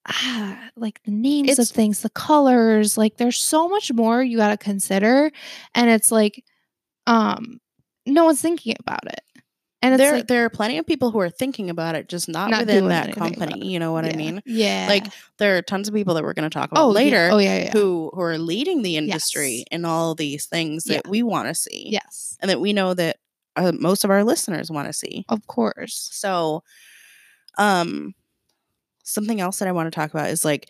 [0.08, 4.36] ah, like the names It's- of things the colors like there's so much more you
[4.36, 5.30] got to consider
[5.74, 6.44] and it's like
[7.06, 7.60] um
[8.06, 9.20] no one's thinking about it
[9.82, 12.28] and it's there like there are plenty of people who are thinking about it, just
[12.28, 13.66] not, Not within that company.
[13.66, 14.42] You know what I mean?
[14.44, 14.86] Yeah.
[14.88, 15.06] Like
[15.38, 17.34] there are tons of people that we're going to talk about oh later Yeah.
[17.34, 17.70] Oh yeah, yeah.
[17.72, 19.64] who who are leading the industry Yes.
[19.70, 22.36] in all these things that we want to see yes.
[22.40, 23.16] and that we know that
[23.56, 25.24] uh, most of our listeners want to see.
[25.28, 26.08] Of course.
[26.12, 26.62] So,
[27.58, 28.14] um,
[29.02, 30.68] something else that I want to talk about is like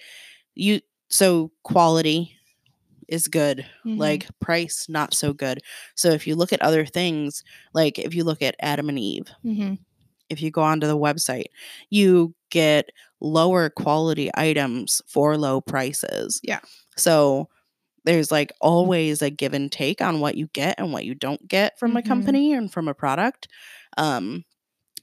[0.54, 0.80] you.
[1.08, 2.36] So quality
[3.10, 3.98] is good, Mhm.
[3.98, 5.60] like price not so good.
[5.94, 7.42] So if you look at other things,
[7.74, 9.78] like if you look at Adam and Eve, Mhm.
[10.30, 11.46] if you go onto the website,
[11.90, 12.90] you get
[13.20, 16.40] lower quality items for low prices.
[16.42, 16.60] Yeah.
[16.96, 17.48] So
[18.04, 21.46] there's like always a give and take on what you get and what you don't
[21.48, 22.06] get from a Mhm.
[22.06, 23.46] company and from a product.
[23.98, 24.44] Um,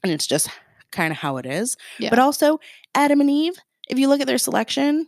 [0.02, 0.48] and it's just
[0.90, 1.76] kind of how it is.
[2.00, 2.10] Yeah.
[2.10, 2.58] But also,
[2.94, 3.56] Adam and Eve,
[3.88, 5.06] if you look at their selection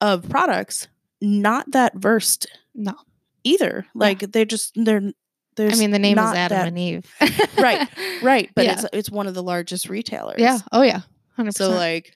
[0.00, 0.86] of products,
[1.22, 2.94] not that versed no.
[3.44, 3.86] either.
[3.94, 5.12] Like they just they're
[5.56, 7.06] there's I mean, the name is Adam that- and Eve.
[7.58, 7.88] Right,
[8.22, 8.72] right, but Yeah.
[8.72, 10.40] it's it's one of the largest retailers.
[10.40, 10.58] yeah.
[10.72, 11.02] Oh yeah.
[11.36, 12.14] Hundred So like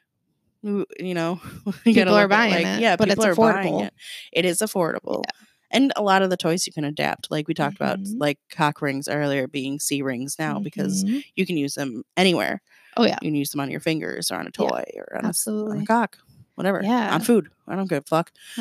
[0.63, 1.41] you know,
[1.85, 3.87] you People are buying like, it, Yeah, but people it's are buying affordable.
[3.87, 3.95] it.
[4.33, 5.23] It is affordable.
[5.71, 7.31] And a lot of the toys you can adapt.
[7.31, 8.15] Like we talked about Mhm.
[8.19, 11.23] like cock rings earlier being C rings now because Mhm.
[11.37, 12.63] you can use them anywhere.
[12.97, 13.19] Oh yeah.
[13.23, 15.29] You can use them on your fingers or on a Yeah, toy or on a,
[15.29, 15.83] s- on absolutely.
[15.83, 16.19] a cock.
[16.57, 16.81] Whatever.
[16.83, 17.15] Yeah.
[17.15, 17.49] On food.
[17.69, 18.33] I don't give a fuck.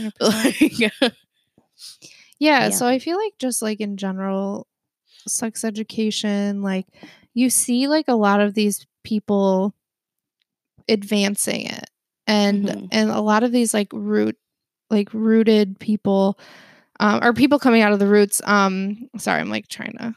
[2.38, 2.70] Yeah, Yeah.
[2.70, 4.68] so I feel like just like in general,
[5.28, 6.86] sex education, like
[7.34, 9.74] you see like a lot of these people
[10.88, 11.89] advancing it.
[12.28, 12.88] And Mhm.
[12.91, 14.38] and a lot of these like root
[14.89, 16.38] like rooted people
[17.00, 20.16] um or people coming out of the roots um sorry, I'm like trying to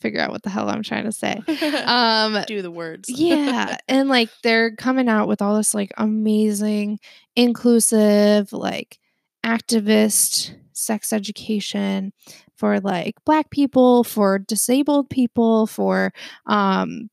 [0.00, 1.40] figure out what the hell I'm trying to say.
[1.86, 3.08] Um do the words.
[3.12, 6.98] yeah and like they're coming out with all this like amazing
[7.36, 8.98] inclusive like
[9.44, 12.12] activist sex education
[12.56, 16.12] for like black people for disabled people for
[16.46, 17.10] um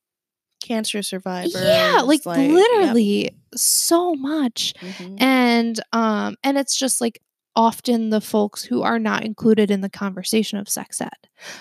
[0.63, 1.53] Cancer survivors.
[1.55, 2.37] yeah like, yep.
[2.49, 5.21] literally so much Mhm.
[5.21, 7.21] and um and it's just like
[7.55, 11.09] often the folks who are not included in the conversation of sex ed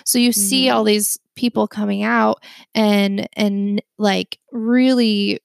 [0.03, 0.73] so you see Mhm.
[0.73, 2.43] all these people coming out
[2.73, 5.39] and and like really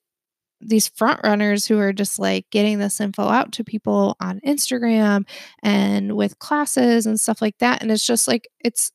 [0.63, 5.25] these front runners who are just like getting this info out to people on Instagram
[5.63, 8.91] and with classes and stuff like that and it's just like it's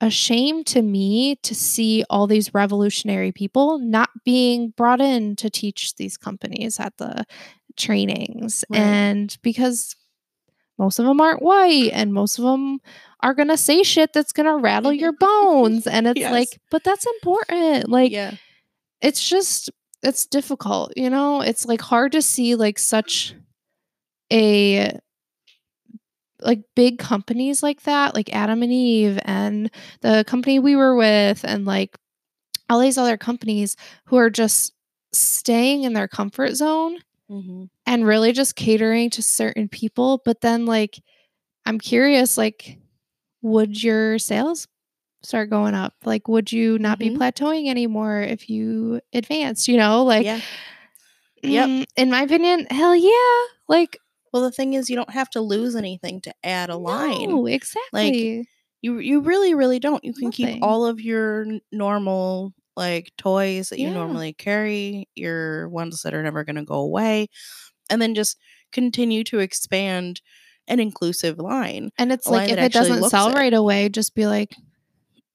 [0.00, 5.50] a shame to me to see all these revolutionary people not being brought in to
[5.50, 7.24] teach these companies at the
[7.76, 8.80] trainings Right.
[8.80, 9.94] and because
[10.78, 12.80] most of them aren't white and most of them
[13.20, 16.32] are going to say shit that's going to rattle your bones and it's Yes.
[16.32, 18.32] like but that's important like yeah.
[19.00, 19.70] it's just
[20.02, 23.34] it's difficult you know it's like hard to see like such
[24.32, 24.98] a
[26.40, 29.70] like big companies like that like adam and eve and
[30.02, 31.96] the company we were with and like
[32.68, 34.72] all these other companies who are just
[35.12, 36.98] staying in their comfort zone
[37.30, 37.68] Mhm.
[37.86, 41.00] and really just catering to certain people but then like
[41.66, 42.78] i'm curious like
[43.42, 44.66] would your sales
[45.22, 47.16] start going up like would you not be Mhm.
[47.18, 50.40] plateauing anymore if you advanced you know like yeah.
[51.42, 51.68] Yep.
[51.68, 53.98] mm, in my opinion hell yeah like
[54.32, 57.28] Well, the thing is, you don't have to lose anything to add a line.
[57.28, 58.46] no, exactly
[58.82, 60.02] You you really really don't.
[60.04, 63.94] You can keep all of your normal like toys that you Yeah.
[63.94, 67.28] normally carry, your ones that are never going to go away,
[67.90, 68.36] and then just
[68.72, 70.20] continue to expand
[70.66, 71.90] an inclusive line.
[71.98, 73.34] and it's like if it doesn't sell it.
[73.34, 74.56] right away just be like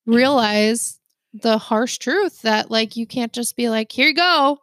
[0.05, 0.99] realize
[1.33, 4.57] the harsh truth that like you can't just be like here you go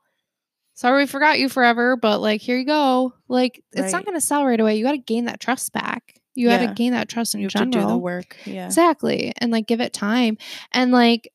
[0.75, 4.21] sorry we forgot you forever but like here you go like it's not going to
[4.21, 6.67] sell right away you got to gain that trust back you got Yeah.
[6.69, 8.37] to gain that trust in You have general to do the work.
[8.45, 8.67] Yeah.
[8.67, 10.37] exactly and like give it time
[10.73, 11.31] and like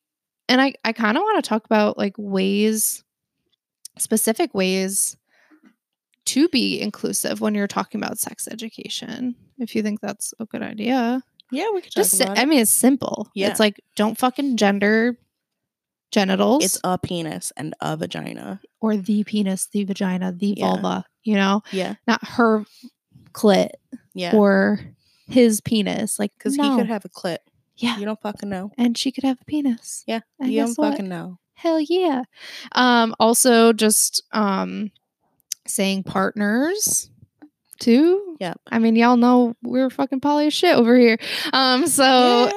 [0.52, 3.04] and i i kind of want to talk about like ways
[3.98, 5.18] specific ways
[6.26, 10.62] to be inclusive when you're talking about sex education if you think that's a good
[10.62, 11.22] idea
[11.52, 13.50] Yeah, we could talk just si- i mean it's simple Yeah.
[13.50, 15.18] it's like don't fucking gender
[16.12, 18.60] genitals It's a penis and a vagina.
[18.82, 20.66] or the penis the vagina the Yeah.
[20.66, 21.96] vulva you know Yeah.
[22.08, 22.66] not her
[23.34, 23.70] clit
[24.14, 24.36] Yeah.
[24.36, 24.80] or
[25.28, 26.72] his penis like Because no.
[26.72, 27.38] he could have a clit.
[27.82, 28.72] Yeah You don't fucking know.
[28.78, 30.22] and she could have a penis Yeah.
[30.40, 30.92] And you don't what?
[30.92, 31.38] fucking know.
[31.56, 32.24] Hell yeah.
[32.74, 34.92] Um, also just um
[35.68, 37.10] saying partners
[37.80, 38.36] too.
[38.40, 38.60] Yep.
[38.72, 41.18] I mean, y'all know we're fucking poly as shit over here.
[41.54, 42.52] Um, so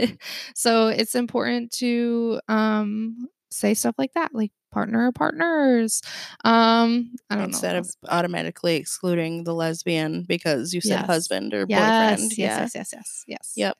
[0.54, 6.02] so it's important to um say stuff like that, like partner or partners.
[6.44, 7.80] Um, I don't Instead know.
[7.80, 11.06] of automatically excluding the lesbian because you said Yes.
[11.06, 11.80] husband or yes,
[12.20, 12.32] boyfriend.
[12.32, 12.60] yes, yeah.
[12.60, 13.52] yes, yes, yes, yes.
[13.56, 13.78] Yep.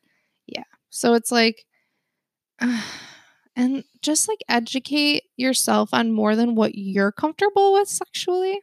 [0.98, 1.64] So it's like
[3.56, 8.60] and just like educate yourself on more than what you're comfortable with sexually.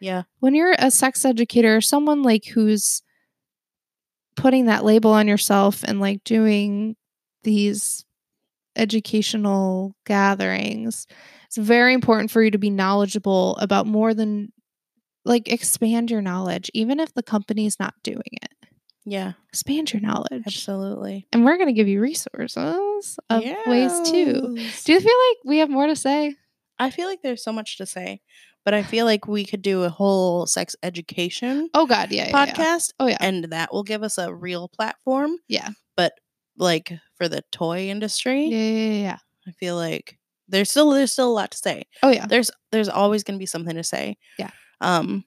[0.00, 0.22] Yeah.
[0.40, 3.02] When you're a sex educator, someone like who's
[4.36, 6.96] putting that label on yourself and like doing
[7.42, 8.04] these
[8.76, 11.06] educational gatherings,
[11.46, 14.52] it's very important for you to be knowledgeable about more than
[15.24, 18.63] like expand your knowledge, even if the company's not doing it.
[19.04, 19.32] Yeah.
[19.50, 20.44] Expand your knowledge.
[20.46, 21.26] Absolutely.
[21.32, 24.56] And we're going to give you resources of ways too.
[24.84, 26.34] Do you feel like we have more to say?
[26.78, 28.20] I feel like there's so much to say,
[28.64, 32.10] but I feel like we could do a whole sex education Oh, God.
[32.10, 32.28] Yeah.
[32.28, 32.52] yeah, yeah.
[32.52, 33.18] podcast, Oh, yeah.
[33.20, 35.36] and that will give us a real platform.
[35.48, 35.68] Yeah.
[35.96, 36.14] But
[36.56, 38.56] like for the toy industry, Yeah.
[38.56, 38.70] Yeah.
[38.88, 39.18] yeah, yeah.
[39.46, 41.84] I feel like there's still there's still a lot to say.
[42.02, 42.26] Oh, yeah.
[42.26, 44.16] There's there's always going to be something to say.
[44.38, 44.50] Yeah.
[44.80, 45.24] Um.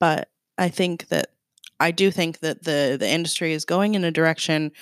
[0.00, 1.28] But I think that
[1.80, 4.72] I do think that the the industry is going in a direction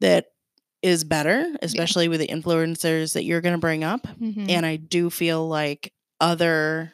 [0.00, 0.26] that
[0.82, 4.06] is better, especially with the influencers that you're going to bring up.
[4.20, 4.50] Mhm.
[4.50, 6.92] and I do feel like other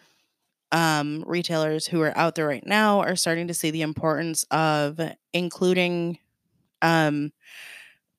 [0.72, 5.01] um, retailers who are out there right now are starting to see the importance of
[5.32, 6.18] including
[6.82, 7.32] um,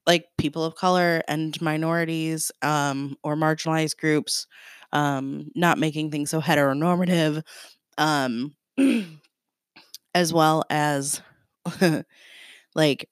[0.08, 4.48] like people of color and minorities um, or marginalized groups,
[4.92, 7.44] um, not making things so heteronormative,
[7.98, 8.56] um,
[10.16, 11.22] as well as
[12.76, 13.10] like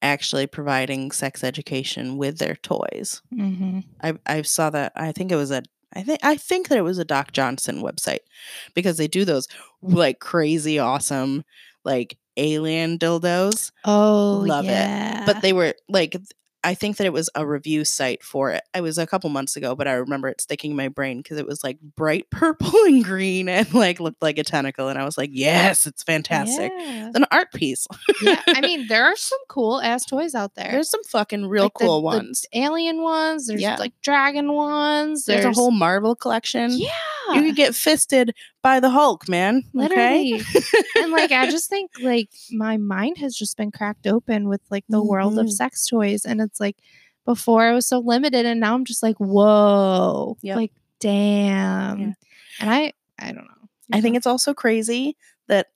[0.00, 3.22] actually providing sex education with their toys.
[3.34, 3.84] Mhm.
[4.02, 4.92] I I saw that.
[4.96, 5.62] I think it was a.
[5.94, 8.20] I think I think that it was a Doc Johnson website
[8.74, 9.46] because they do those
[9.82, 11.44] like crazy awesome
[11.84, 15.26] like alien dildos, Oh, Love it.
[15.26, 16.16] but they were like
[16.64, 18.62] I think that it was a review site for it.
[18.74, 21.38] It was a couple months ago, but I remember it sticking in my brain because
[21.38, 25.04] it was like bright purple and green and like looked like a tentacle, and I
[25.04, 26.72] was like, yes, it's fantastic.
[26.76, 27.08] Yeah.
[27.08, 27.86] It's an art piece.
[28.22, 28.40] yeah.
[28.46, 30.70] I mean, there are some cool ass toys out there.
[30.70, 32.46] There's some fucking real Like cool the ones.
[32.52, 33.46] alien ones.
[33.48, 33.76] There's Yeah.
[33.76, 35.24] like dragon ones.
[35.24, 36.70] There's, a whole Marvel collection.
[36.72, 36.90] yeah.
[37.34, 39.64] You could get fisted by the Hulk, man.
[39.78, 40.32] Okay?
[40.32, 40.42] Literally.
[40.96, 44.84] and like I just think like my mind has just been cracked open with like
[44.88, 45.52] the world of Mhm.
[45.52, 46.76] sex toys and it's like
[47.24, 50.56] before I was so limited and now I'm just like whoa Yep.
[50.56, 52.12] like damn Yeah.
[52.60, 55.16] and I I don't know I think it's also crazy
[55.48, 55.68] that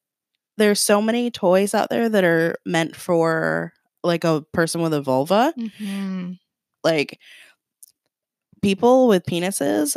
[0.57, 3.73] there's so many toys out there that are meant for
[4.03, 5.53] like a person with a vulva.
[5.59, 6.39] Mhm.
[6.85, 7.19] Like
[8.63, 9.97] people with penises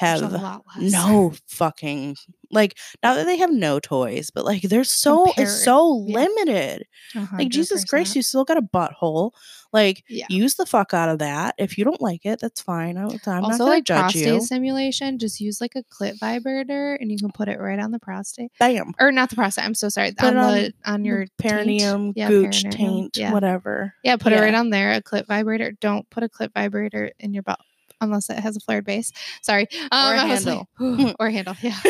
[0.00, 0.92] have a lot less.
[0.92, 2.16] no fucking
[2.52, 6.18] like not that they have no toys, but like they're so Compared- it's so yeah.
[6.20, 6.86] limited.
[7.32, 9.30] Like Jesus Christ, you still got a butthole.
[9.72, 10.26] Like Yeah.
[10.28, 11.54] use the fuck out of that.
[11.58, 12.96] If you don't like it, that's fine.
[12.98, 14.40] I, I'm not also gonna like judge prostate you.
[14.40, 18.00] stimulation just use like a clit vibrator and you can put it right on the
[18.00, 18.94] prostate Bam.
[18.98, 21.36] or not the prostate I'm so sorry Put on on the on your taint.
[21.38, 23.10] perineum, Yeah, gooch, perineum.
[23.12, 23.94] taint, whatever.
[24.02, 24.92] Yeah, put it right on there.
[24.94, 25.70] A clit vibrator.
[25.80, 27.60] Don't put a clit vibrator in your butt
[28.00, 29.12] unless it has a flared base.
[29.42, 29.66] Sorry.
[29.90, 30.66] Um, Or was like,
[31.20, 31.54] or handle.
[31.62, 31.78] Yeah.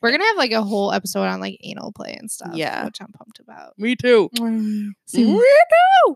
[0.00, 2.50] We're gonna have like a whole episode on like anal play and stuff.
[2.54, 2.84] Yeah.
[2.84, 3.78] Which I'm pumped about.
[3.78, 4.30] Me too.
[4.36, 4.94] Soon.
[5.14, 6.14] Weirdo.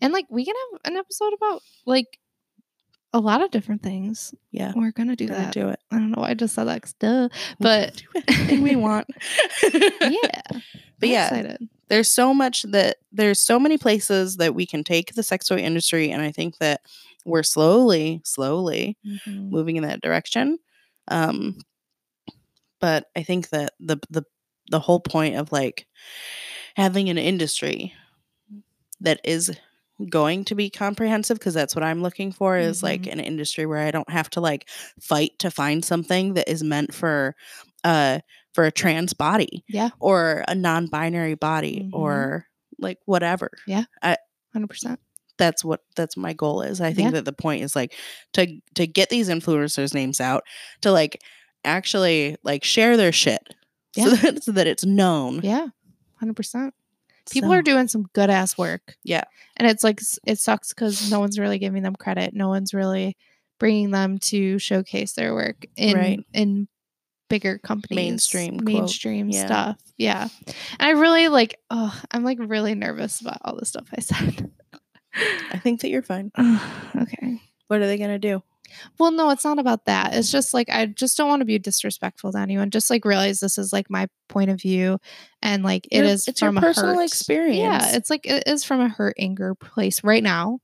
[0.00, 2.18] And like we can have an episode about like
[3.12, 4.34] a lot of different things.
[4.52, 4.72] Yeah.
[4.76, 5.52] We're gonna do Gonna that.
[5.52, 5.80] do it.
[5.90, 7.28] I don't know why I just said that duh.
[7.58, 8.02] But
[8.48, 9.06] do we want.
[9.72, 10.42] yeah.
[11.00, 11.68] But I'm yeah, excited.
[11.88, 15.58] there's so much that there's so many places that we can take the sex toy
[15.58, 16.80] industry, and I think that
[17.24, 19.50] we're slowly, slowly Mhm.
[19.50, 20.58] moving in that direction.
[21.08, 21.58] Um,
[22.80, 24.22] but I think that the the
[24.70, 25.86] the whole point of like
[26.76, 27.94] having an industry
[29.00, 29.50] that is
[30.10, 33.12] going to be comprehensive because that's what I'm looking for is like Mhm.
[33.14, 34.68] an industry where I don't have to like
[35.00, 37.34] fight to find something that is meant for
[37.84, 38.20] uh
[38.54, 39.90] for a trans body Yeah.
[40.00, 41.90] or a non-binary body Mhm.
[41.98, 42.46] or
[42.78, 43.84] like whatever yeah
[44.52, 44.98] Hundred percent.
[45.38, 47.12] That's what that's my goal is i think Yeah.
[47.12, 47.94] that the point is like
[48.34, 50.42] to to get these influencers names out
[50.82, 51.22] to like
[51.64, 53.40] actually like share their shit
[53.94, 55.68] so, that, so that it's known Yeah.
[56.16, 56.74] Hundred percent.
[57.30, 58.96] People So, are doing some good ass work.
[59.04, 59.22] Yeah.
[59.56, 62.34] And it's like it sucks because no one's really giving them credit.
[62.34, 63.16] No one's really
[63.60, 66.20] bringing them to showcase their work in Right.
[66.32, 66.68] in
[67.28, 68.64] bigger companies, Mainstream quote.
[68.64, 69.46] mainstream Yeah.
[69.46, 69.76] stuff.
[69.96, 70.28] Yeah.
[70.46, 71.58] And I really like.
[71.70, 74.50] Oh, I'm like really nervous about all the stuff I said.
[75.14, 76.30] I think that you're fine
[76.96, 77.40] okay.
[77.68, 78.42] what are they gonna do
[78.98, 80.12] Well, no, it's not about that.
[80.14, 82.68] It's just like I just don't want to be disrespectful to anyone.
[82.68, 84.98] Just like realize this is like my point of view,
[85.40, 87.56] and like it Your- is it's your from a personal hurt- experience.
[87.56, 90.58] Yeah, it's like it is from a hurt anger place right now,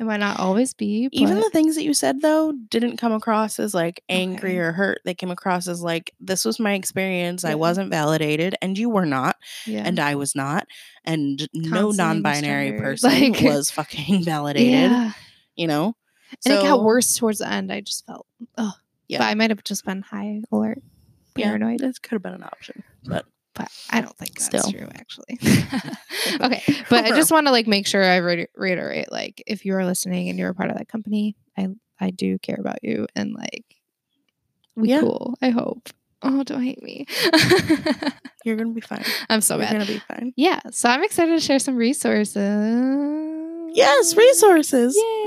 [0.00, 1.10] It might not always be.
[1.12, 4.58] Even the things that you said though didn't come across as like angry Okay.
[4.58, 5.00] or hurt.
[5.04, 7.44] They came across as like this was my experience.
[7.44, 9.36] I wasn't validated, and you were not,
[9.66, 9.82] yeah.
[9.84, 10.66] and I was not,
[11.04, 14.72] and no non-binary person like- was fucking validated.
[14.72, 15.12] Yeah.
[15.54, 15.94] You know,
[16.46, 17.70] And it got worse towards the end.
[17.70, 18.26] I just felt,
[18.56, 18.72] oh,
[19.08, 19.18] Yeah.
[19.18, 20.80] But I might have just been high alert,
[21.36, 21.48] Yeah.
[21.48, 21.80] paranoid.
[21.80, 24.70] This could have been an option, but But I don't think that's Still.
[24.72, 25.38] true, actually.
[26.40, 26.62] okay.
[26.88, 29.84] But I just want to like make sure I re- reiterate, like, if you are
[29.84, 31.68] listening and you're a part of that company, I
[32.00, 33.64] I do care about you and like,
[34.76, 35.00] we Yeah.
[35.00, 35.34] cool.
[35.42, 35.90] I hope.
[36.22, 37.06] Oh, don't hate me.
[38.44, 39.04] you're gonna be fine.
[39.28, 39.72] I'm so you're bad.
[39.72, 40.32] gonna be fine.
[40.36, 40.60] Yeah.
[40.70, 42.36] So I'm excited to share some resources.
[43.72, 44.96] Yes, resources.
[44.96, 45.19] Yay.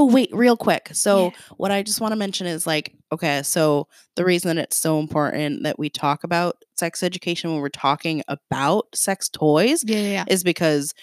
[0.00, 0.88] Oh, wait, real quick.
[0.92, 1.30] So, Yeah.
[1.58, 3.86] what I just want to mention is like, okay, so
[4.16, 8.86] the reason it's so important that we talk about sex education when we're talking about
[8.94, 10.94] sex toys yeah, yeah, is because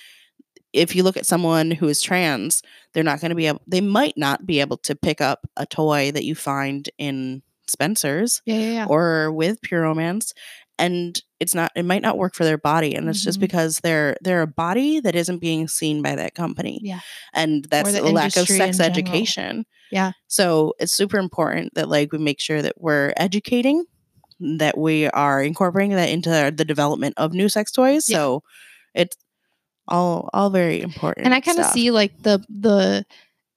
[0.73, 3.81] if you look at someone who is trans, they're not going to be able, they
[3.81, 8.55] might not be able to pick up a toy that you find in Spencer's Yeah,
[8.55, 8.85] yeah, yeah.
[8.87, 10.33] or with Pure Romance.
[10.79, 12.93] And it's not, it might not work for their body.
[12.95, 13.41] And it's just Mhm.
[13.41, 16.99] because they're, they're a body that isn't being seen by that company Yeah.
[17.33, 19.65] and that's the the lack of sex education.
[19.91, 20.11] Yeah.
[20.27, 23.85] So it's super important that like we make sure that we're educating,
[24.59, 28.07] that we are incorporating that into the development of new sex toys.
[28.09, 28.17] Yeah.
[28.17, 28.43] So
[28.93, 29.17] it's
[29.87, 31.25] all all very important.
[31.25, 33.05] and I kind of see like the the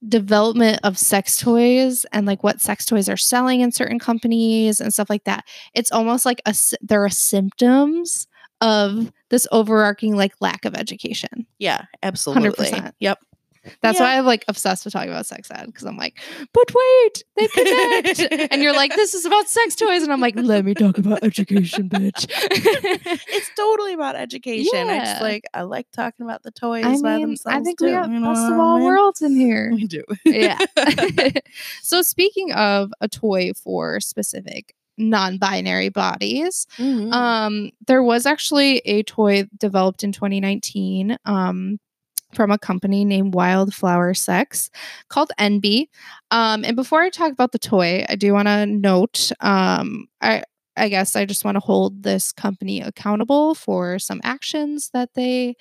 [0.09, 4.92] development of sex toys and like what sex toys are selling in certain companies and
[4.92, 5.44] stuff like that.
[5.74, 8.26] It's almost like a there are symptoms
[8.61, 11.46] of this overarching like lack of education.
[11.59, 12.66] yeah, absolutely.
[12.66, 12.92] 100%.
[13.01, 13.18] Yep.
[13.83, 14.05] That's Yeah.
[14.05, 16.18] why I'm like obsessed with talking about sex ed because I'm like,
[16.53, 18.33] but wait, they connect.
[18.53, 21.23] and you're like, this is about sex toys, and I'm like, let me talk about
[21.23, 22.27] education, bitch.
[23.33, 24.89] It's totally about education.
[24.89, 27.57] I just like I like talking about the toys I by mean, themselves.
[27.57, 28.87] I think too, we got you know best of I all mean?
[28.87, 29.71] worlds in here.
[29.75, 30.03] We do.
[30.25, 30.59] yeah.
[31.83, 37.12] so speaking of a toy for specific non-binary bodies, Mhm.
[37.12, 41.79] um, there was actually a toy developed in 2019 um,
[42.35, 44.70] from a company named Wildflower Sex
[45.09, 45.89] called NB.
[46.31, 50.45] Um, and before I talk about the toy, I do want to note um, I
[50.76, 55.57] I guess I just want to hold this company accountable for some actions that they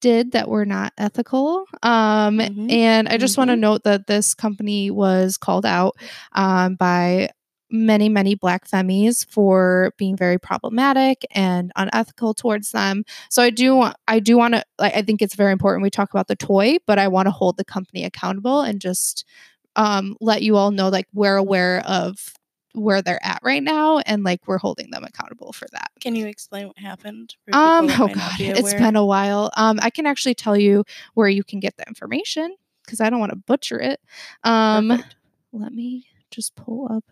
[0.00, 1.66] did that were not ethical.
[1.82, 2.70] Um, Mhm.
[2.72, 5.96] And I just want to note that this company was called out
[6.32, 7.30] um, by
[7.70, 13.04] many, many Black femmies for being very problematic and unethical towards them.
[13.28, 15.90] So I do want, I do want to, like, I think it's very important we
[15.90, 19.24] talk about the toy, but I want to hold the company accountable and just
[19.76, 22.34] um, let you all know, like, we're aware of
[22.72, 25.90] where they're at right now and like we're holding them accountable for that.
[26.00, 27.34] Can you explain what happened?
[27.52, 29.50] Um, oh god, be it's been a while.
[29.56, 32.54] Um, I can actually tell you where you can get the information
[32.84, 34.00] because I don't want to butcher it.
[34.44, 35.16] Um, Perfect.
[35.52, 37.04] let me just pull up.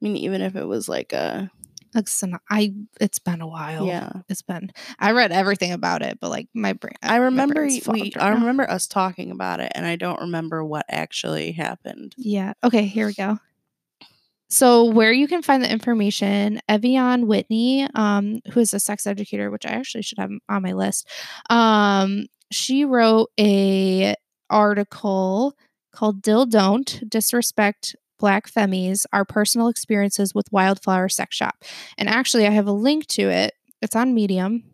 [0.00, 1.50] I mean, even if it was like a
[1.94, 3.86] Listen, I it's been a while.
[3.86, 4.10] yeah.
[4.28, 4.70] it's been.
[4.98, 6.92] I read everything about it, but like my brain.
[7.02, 7.82] I remember we.
[7.86, 8.34] right I now.
[8.34, 12.14] remember us talking about it, and I don't remember what actually happened.
[12.18, 12.52] Yeah.
[12.62, 13.38] Okay, here we go.
[14.48, 19.50] So, where you can find the information, Ev'Yan Whitney, um, who is a sex educator,
[19.50, 21.08] which I actually should have on my list,
[21.50, 24.14] um, she wrote a
[24.50, 25.56] article
[25.92, 31.56] called "Dill Don't Disrespect Black Femmies: Our Personal Experiences with Wildflower Sex Shop,"
[31.98, 33.54] and actually, I have a link to it.
[33.82, 34.64] It's on Medium.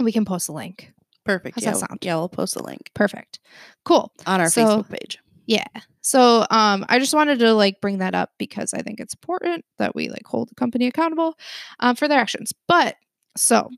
[0.00, 0.92] We can post a link.
[1.24, 1.54] Perfect.
[1.56, 1.98] How's yeah, that sound?
[2.02, 3.38] yeah, we'll post a link Perfect.
[3.84, 4.12] Cool.
[4.26, 5.18] on our So- Facebook page.
[5.46, 5.64] Yeah.
[6.00, 9.64] So um I just wanted to like bring that up because I think it's important
[9.78, 11.36] that we like hold the company accountable
[11.80, 12.52] um for their actions.
[12.66, 12.96] But
[13.36, 13.70] so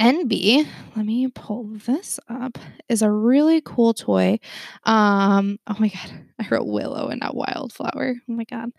[0.00, 0.66] NB,
[0.96, 2.58] let me pull this up,
[2.88, 4.38] is a really cool toy.
[4.84, 6.10] Um, oh my god,
[6.40, 8.14] I wrote willow and not wildflower.
[8.28, 8.70] Oh my god.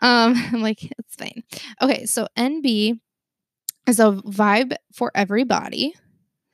[0.00, 1.42] Um, I'm like, it's fine.
[1.82, 2.98] Okay, so NB
[3.86, 5.94] is a vibe for everybody.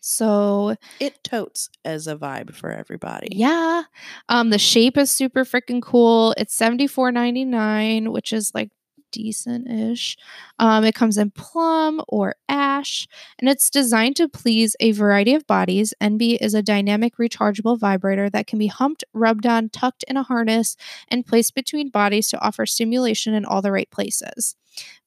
[0.07, 3.29] So It totes as a vibe for everybody.
[3.33, 3.85] yeah.
[4.29, 6.35] Um the shape is super freaking cool.
[6.37, 8.71] It's $74.99, which is like
[9.15, 10.17] decent-ish.
[10.59, 13.09] Um it comes in plum or ash
[13.39, 15.95] and it's designed to please a variety of bodies.
[16.01, 20.23] NB is a dynamic rechargeable vibrator that can be humped, rubbed on, tucked in a
[20.23, 20.77] harness
[21.09, 24.57] and placed between bodies to offer stimulation in all the right places.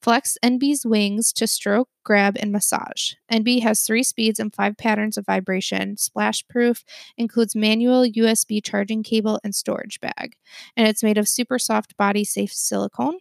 [0.01, 3.13] Flex NB's wings to stroke, grab, and massage.
[3.31, 5.97] NB has three speeds and five patterns of vibration.
[5.97, 6.83] Splash proof,
[7.17, 10.35] includes manual USB charging cable and storage bag.
[10.75, 13.19] And it's made of super soft body safe silicone.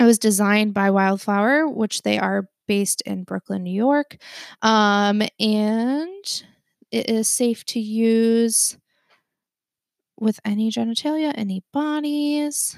[0.00, 4.16] It was designed by Wildflower, which they are based in Brooklyn, New York.
[4.62, 6.42] Um, and
[6.90, 8.76] it is safe to use.
[10.20, 12.76] with any genitalia, any bodies.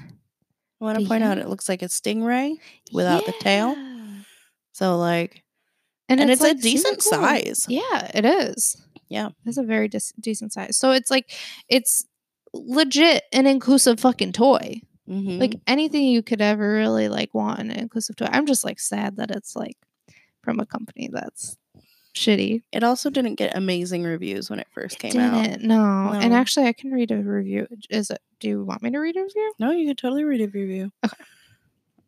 [0.81, 2.55] I want to point out it looks like a stingray
[2.91, 3.75] without the tail.
[4.71, 5.43] So like,
[6.09, 7.11] and, it's, like, a decent cool.
[7.11, 7.65] size.
[7.69, 8.81] Yeah, it is.
[9.09, 9.29] Yeah.
[9.45, 10.77] It's a very dis- decent size.
[10.77, 11.31] So it's like
[11.69, 12.05] it's
[12.53, 14.81] legit an inclusive fucking toy.
[15.09, 15.39] Mhm.
[15.39, 18.27] Like anything you could ever really like want in an inclusive toy.
[18.31, 19.77] I'm just like sad that it's like
[20.41, 21.57] from a company that's
[22.15, 22.61] shitty.
[22.71, 25.45] it also didn't get amazing reviews when it first came out.
[25.47, 25.61] it?
[25.61, 26.11] No.
[26.13, 27.67] And actually I can read a review.
[27.89, 29.53] Is it do you want me to read a review?
[29.59, 30.91] No, you could totally read a review.
[31.03, 31.23] Okay.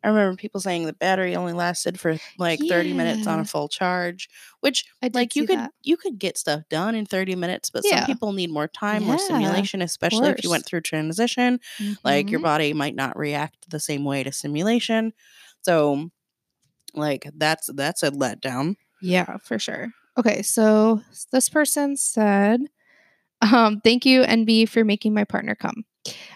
[0.04, 3.68] I remember people saying the battery only lasted for like 30 minutes on a full
[3.68, 4.28] charge,
[4.60, 5.72] which like you could that.
[5.82, 7.98] you could get stuff done in 30 minutes, but Yeah.
[8.00, 11.58] some people need more time, more Yeah, stimulation, especially if you went through transition.
[12.04, 12.44] Like your Mhm.
[12.44, 15.12] body might not react the same way to stimulation.
[15.62, 16.10] So
[16.94, 18.76] like that's that's a letdown.
[19.02, 19.88] Yeah, for sure.
[20.18, 22.60] Okay, so this person said,
[23.42, 25.84] um, thank you, NB, for making my partner come.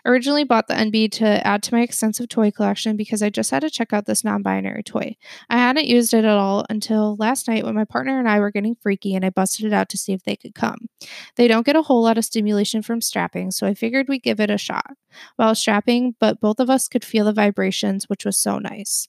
[0.05, 3.61] Originally bought the NB to add to my extensive toy collection because I just had
[3.61, 5.17] to check out this non binary toy.
[5.49, 8.51] I hadn't used it at all until last night when my partner and I were
[8.51, 10.89] getting freaky and I busted it out to see if they could come.
[11.37, 14.41] They don't get a whole lot of stimulation from strapping, so I figured we'd give
[14.41, 14.93] it a shot.
[15.37, 19.09] While strapping, but both of us could feel the vibrations, which was so nice.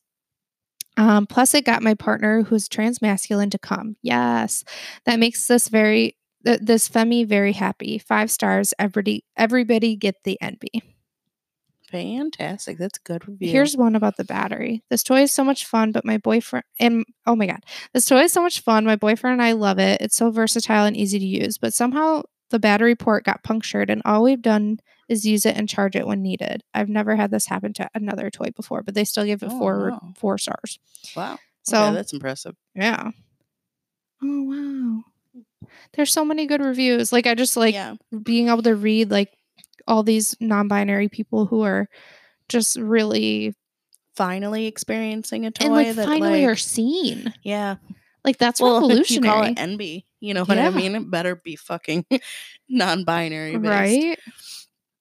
[0.97, 3.95] Um, plus, it got my partner, who's transmasculine, to come.
[4.01, 4.63] Yes,
[5.05, 7.97] that makes this very th- this femi very happy.
[7.97, 8.73] Five stars.
[8.79, 10.81] Everybody, everybody get the NB.
[11.89, 12.77] Fantastic.
[12.77, 13.49] That's good review.
[13.51, 14.81] Here's one about the battery.
[14.89, 18.21] This toy is so much fun, but my boyfriend and oh my god, this toy
[18.23, 18.85] is so much fun.
[18.85, 19.99] My boyfriend and I love it.
[20.01, 24.01] It's so versatile and easy to use, but somehow the battery port got punctured, and
[24.05, 24.79] all we've done
[25.09, 26.63] is use it and charge it when needed.
[26.73, 29.59] I've never had this happen to another toy before, but they still give it Oh,
[29.59, 30.13] four wow.
[30.17, 30.79] four stars.
[31.15, 31.39] wow.
[31.63, 32.55] So okay, that's impressive.
[32.73, 33.11] Yeah.
[34.23, 35.03] Oh wow.
[35.93, 37.11] There's so many good reviews.
[37.11, 37.95] Like I just like yeah.
[38.23, 39.31] being able to read like
[39.87, 41.87] all these non-binary people who are
[42.49, 43.55] just really
[44.15, 47.33] Finally experiencing a toy and like that finally like, are seen.
[47.43, 47.77] yeah.
[48.25, 50.95] Like that's well, if you call it NB, you know what I mean?
[50.95, 52.05] It better be fucking
[52.69, 53.65] non-binary based.
[53.65, 54.19] right?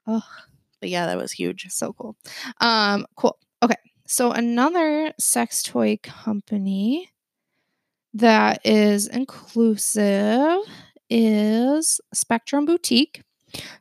[0.06, 1.66] But yeah, that was huge.
[1.70, 2.16] So cool.
[2.60, 3.36] Um cool.
[3.62, 3.74] Okay.
[4.06, 7.10] So another sex toy company
[8.14, 10.58] that is inclusive
[11.08, 13.22] is Spectrum Boutique.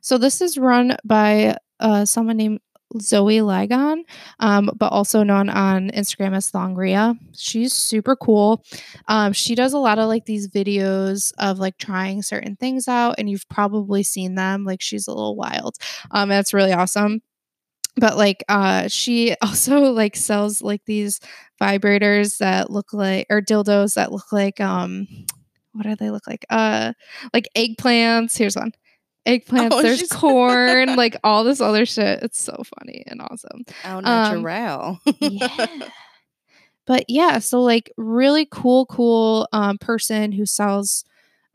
[0.00, 2.60] So this is run by uh, someone named
[3.00, 4.02] Zoe Ligon,
[4.40, 7.16] um, but also known on Instagram as Thongria.
[7.36, 8.64] She's super cool.
[9.06, 13.14] Um, she does a lot of like these videos of like trying certain things out,
[13.18, 14.64] and you've probably seen them.
[14.64, 15.76] Like she's a little wild.
[16.10, 17.22] Um, that's really awesome.
[17.96, 21.20] But like, uh, she also like sells like these
[21.60, 25.06] vibrators that look like or dildos that look like um,
[25.72, 26.44] what do they look like?
[26.50, 26.92] Uh,
[27.34, 28.36] like eggplants.
[28.38, 28.72] Here's one.
[29.26, 29.68] Eggplants.
[29.72, 32.22] Oh, There's corn, like all this other shit.
[32.22, 34.98] It's so funny and awesome Au Um, natural.
[35.20, 35.66] yeah.
[36.86, 41.04] But yeah, so like really cool, cool um, person who sells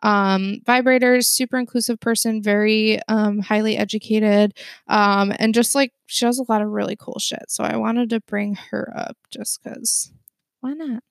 [0.04, 4.54] um, vibrators, super inclusive person, very um, highly educated,
[4.88, 7.46] um, and just like she does a lot of really cool shit.
[7.50, 10.12] So I wanted to bring her up just because
[10.62, 11.04] why not?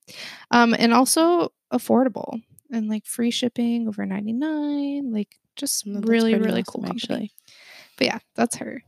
[0.51, 6.63] Um, and also affordable and like free shipping over 99, like just No, really, really
[6.63, 7.33] awesome, cool company.
[7.97, 8.83] But yeah, that's her.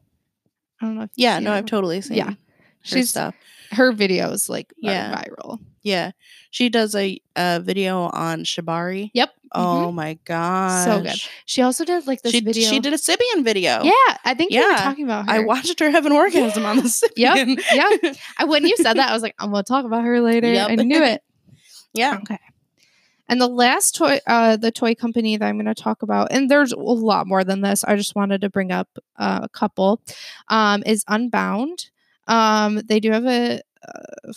[0.80, 1.52] I don't know if yeah, no.
[1.52, 2.30] I've totally seen Yeah.
[2.30, 2.36] her
[2.82, 3.34] she's stuff.
[3.72, 5.10] Her videos like Yeah.
[5.10, 5.58] yeah viral.
[5.82, 6.10] Yeah.
[6.50, 9.10] She does a, a video on Shibari.
[9.14, 9.30] Yep.
[9.52, 11.02] Oh my gosh.
[11.02, 11.30] good.
[11.46, 12.68] She also did like this She, video.
[12.68, 13.82] she did a Sybian video.
[13.84, 13.92] Yeah,
[14.24, 14.76] I think you were Yeah.
[14.78, 15.32] talking about her.
[15.36, 17.62] I watched her have an orgasm on the Yep, Sybian.
[18.02, 18.16] yep.
[18.38, 20.52] I, when you said that, I was like, I'm gonna talk about her later.
[20.52, 20.70] Yep.
[20.70, 21.22] I knew it.
[21.94, 22.16] yeah.
[22.22, 22.38] Okay.
[23.28, 26.48] And the last toy, uh, the toy company that I'm going to talk about, and
[26.48, 27.82] there's a lot more than this.
[27.82, 30.00] I just wanted to bring up uh, a couple.
[30.46, 31.86] Um, is Unbound.
[32.26, 34.32] Um, they do have a, uh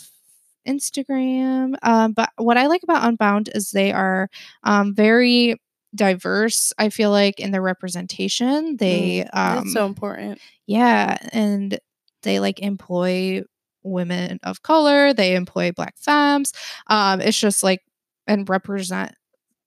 [0.68, 4.28] Instagram, um, but what I like about Unbound is they are
[4.62, 5.56] um, very
[5.94, 6.72] diverse.
[6.78, 10.38] I feel like in their representation, they um, That's so important.
[10.66, 11.78] yeah, and
[12.22, 13.42] they like employ
[13.82, 16.52] women of color, they employ black femmes.
[16.88, 17.80] Um, it's just like
[18.26, 19.12] and represent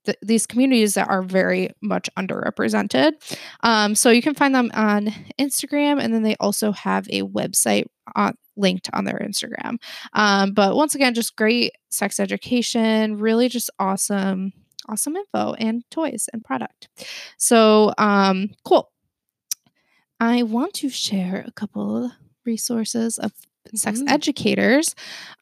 [0.06, 3.14] th- these communities that are very much underrepresented.
[3.62, 7.86] Um, so you can find them on Instagram, and then they also have a website
[8.16, 9.78] on, linked on their Instagram.
[10.14, 14.54] Um, but once again, just great sex education, really just awesome,
[14.88, 16.89] awesome info and toys and product.
[17.38, 18.91] So um, cool.
[20.20, 22.12] I want to share a couple
[22.45, 23.32] resources of
[23.76, 24.09] sex Mhm.
[24.11, 24.93] educators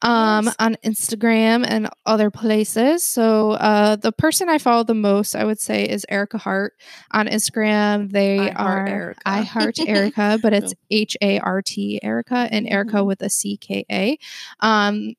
[0.02, 0.56] um, Yes.
[0.58, 3.02] on Instagram and other places.
[3.04, 6.74] So uh, the person I follow the most, I would say, is Ericka Hart
[7.10, 8.10] on Instagram.
[8.12, 9.18] They I are Ericka.
[9.26, 13.06] I Heart Ericka, but it's H A R T Ericka and Ericka Mhm.
[13.06, 14.18] with a C K A.
[14.60, 15.14] Um,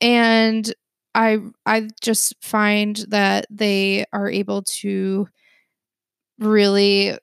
[0.00, 0.72] and
[1.14, 5.28] I I just find that they are able to
[6.38, 7.16] really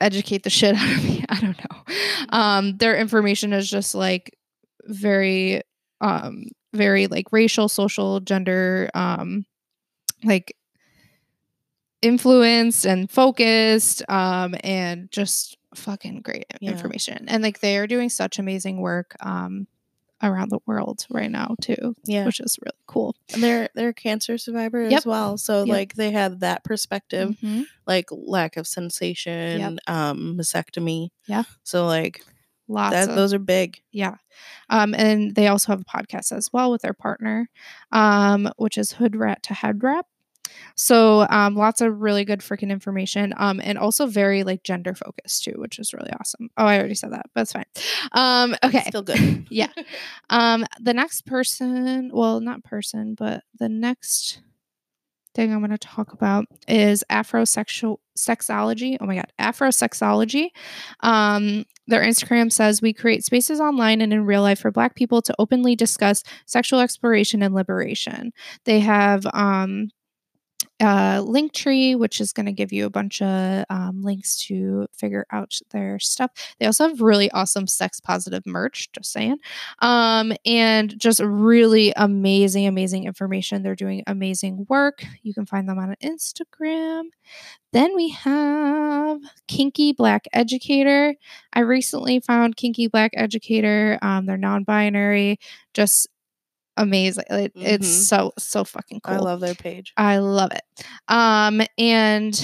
[0.00, 1.24] educate the shit out of me.
[1.28, 1.94] I don't know.
[2.30, 4.36] Um, their information is just like
[4.84, 5.62] very
[6.00, 9.44] um very like racial, social, gender um
[10.24, 10.56] like
[12.00, 16.70] influenced and focused um and just fucking great Yeah.
[16.70, 17.26] information.
[17.28, 19.66] And like they are doing such amazing work um
[20.24, 22.24] around the world right now too, Yeah.
[22.26, 23.16] which is really cool.
[23.32, 24.98] And they're they're a cancer survivor Yep.
[24.98, 25.36] as well.
[25.36, 25.68] So Yep.
[25.68, 27.64] like they have that perspective, Mhm.
[27.86, 31.08] like lack of sensation, um, mastectomy.
[31.26, 31.42] Yeah.
[31.64, 32.24] So like
[32.72, 33.80] Lots that of those are big.
[33.92, 34.16] Yeah.
[34.70, 37.48] Um, and they also have a podcast as well with their partner,
[37.92, 40.06] um, which is Hood Rat to Head Wrap.
[40.74, 43.34] So um, lots of really good freaking information.
[43.36, 46.48] Um, and also very like gender focused too, which is really awesome.
[46.56, 47.64] Oh, I already said that, but it's fine.
[48.12, 48.84] Um, okay.
[48.86, 49.46] Still good.
[49.50, 49.72] yeah.
[50.30, 54.40] Um, the next person, well, not person, but the next
[55.34, 58.96] thing I'm going to talk about is Afrosexual sexology.
[59.00, 60.48] Oh my god, Afrosexology.
[61.00, 65.20] Um, their Instagram says we create spaces online and in real life for Black people
[65.22, 68.32] to openly discuss sexual exploration and liberation.
[68.64, 69.88] They have um,
[70.82, 75.24] uh, Linktree, which is going to give you a bunch of um, links to figure
[75.30, 76.32] out their stuff.
[76.58, 79.38] They also have really awesome sex positive merch, just saying.
[79.78, 83.62] Um, and just really amazing, amazing information.
[83.62, 85.04] They're doing amazing work.
[85.22, 87.04] You can find them on Instagram.
[87.72, 91.14] Then we have Kinky Black Educator.
[91.54, 93.98] I recently found Kinky Black Educator.
[94.02, 95.38] Um, they're non binary,
[95.72, 96.08] just
[96.76, 97.24] amazing.
[97.30, 98.02] It, It's Mhm.
[98.08, 99.14] so, so fucking cool.
[99.14, 99.92] I love their page.
[99.96, 100.84] I love it.
[101.08, 102.34] Um, and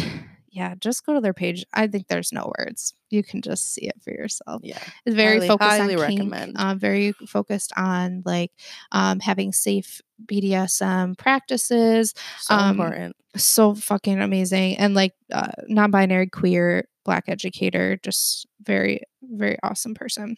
[0.51, 1.65] yeah, just go to their page.
[1.73, 2.93] I think there's no words.
[3.11, 4.63] You can just see it for yourself.
[4.65, 4.79] Yeah.
[5.07, 6.57] It's very Highly- focused highly on kink, recommend.
[6.59, 8.51] uh, very focused on like
[8.93, 12.13] um, having safe BDSM practices.
[12.41, 13.17] So Um, important.
[13.37, 20.37] So fucking amazing, and like uh, non-binary queer black educator, just very very awesome person.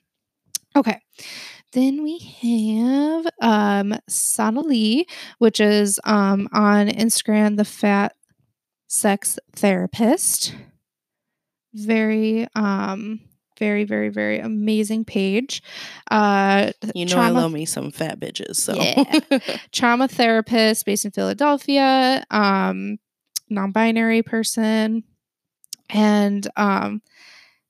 [0.77, 1.01] Okay.
[1.73, 5.05] Then we have um Sonalee,
[5.39, 8.14] which is um on Instagram, the fat
[8.89, 10.55] sex therapist.
[11.75, 13.21] Very um
[13.59, 15.62] very, very, very amazing page.
[16.11, 18.57] Uh You know trauma- I love me some fat bitches.
[18.57, 19.59] So Yeah.
[19.73, 22.99] trauma therapist based in Philadelphia, um,
[23.51, 25.05] non-binary person,
[25.91, 27.03] and um,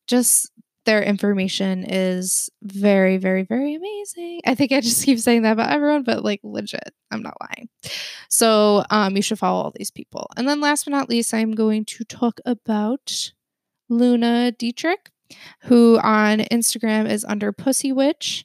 [0.07, 0.51] just
[0.91, 4.41] their information is very, very, very amazing.
[4.45, 7.68] I think I just keep saying that about everyone, but like legit, I'm not lying.
[8.28, 10.26] So um, you should follow all these people.
[10.36, 13.30] And then last but not least, I'm going to talk about
[13.88, 15.11] Luna Dietrich,
[15.62, 18.45] who on Instagram is under Pussy Witch.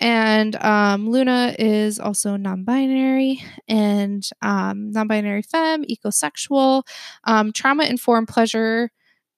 [0.00, 6.82] And um, Luna is also non binary and um, non binary femme, ecosexual,
[7.22, 8.90] um, trauma informed pleasure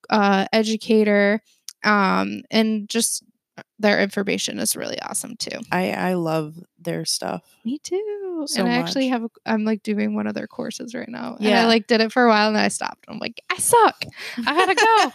[0.08, 1.42] uh, educator.
[1.86, 3.24] Um, and just
[3.78, 5.58] their information is really awesome too.
[5.70, 7.42] I I love their stuff.
[7.64, 8.44] Me too.
[8.46, 11.36] So and I actually have, a, I'm like doing one of their courses right now.
[11.40, 13.06] And I like did it for a while and then I stopped.
[13.08, 14.04] I'm like, I suck.
[14.46, 15.12] I gotta go.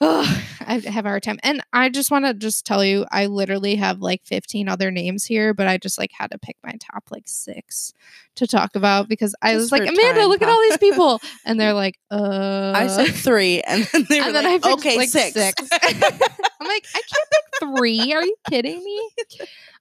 [0.68, 1.38] I have a hard time.
[1.42, 5.24] And I just want to just tell you, I literally have like 15 other names
[5.24, 7.92] here, but I just like had to pick my top like six
[8.36, 11.20] to talk about because I Just was like, Amanda, time look at all these people.
[11.44, 12.72] And they're like, uh.
[12.74, 15.36] I said three, and then they were and then I picked, okay, like, six.
[15.40, 17.75] I'm like, I can't pick three.
[17.78, 19.10] Are you kidding me?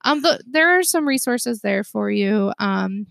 [0.04, 2.54] Um, but there are some resources there for you.
[2.60, 3.08] Um,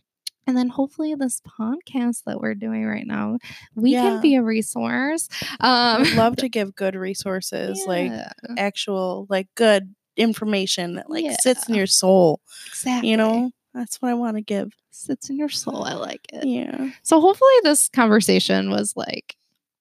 [0.47, 3.39] and then hopefully this podcast that we're doing right now,
[3.75, 4.03] we Yeah.
[4.03, 5.29] can be a resource.
[5.61, 8.13] Um, would love to give good resources, like
[8.59, 12.41] actual, like good information that like sits in your soul.
[12.67, 13.11] exactly.
[13.11, 14.73] You know, that's what I want to give.
[14.91, 15.83] sits in your soul.
[15.85, 16.47] I like it.
[16.47, 16.91] Yeah.
[17.03, 19.35] So hopefully this conversation was like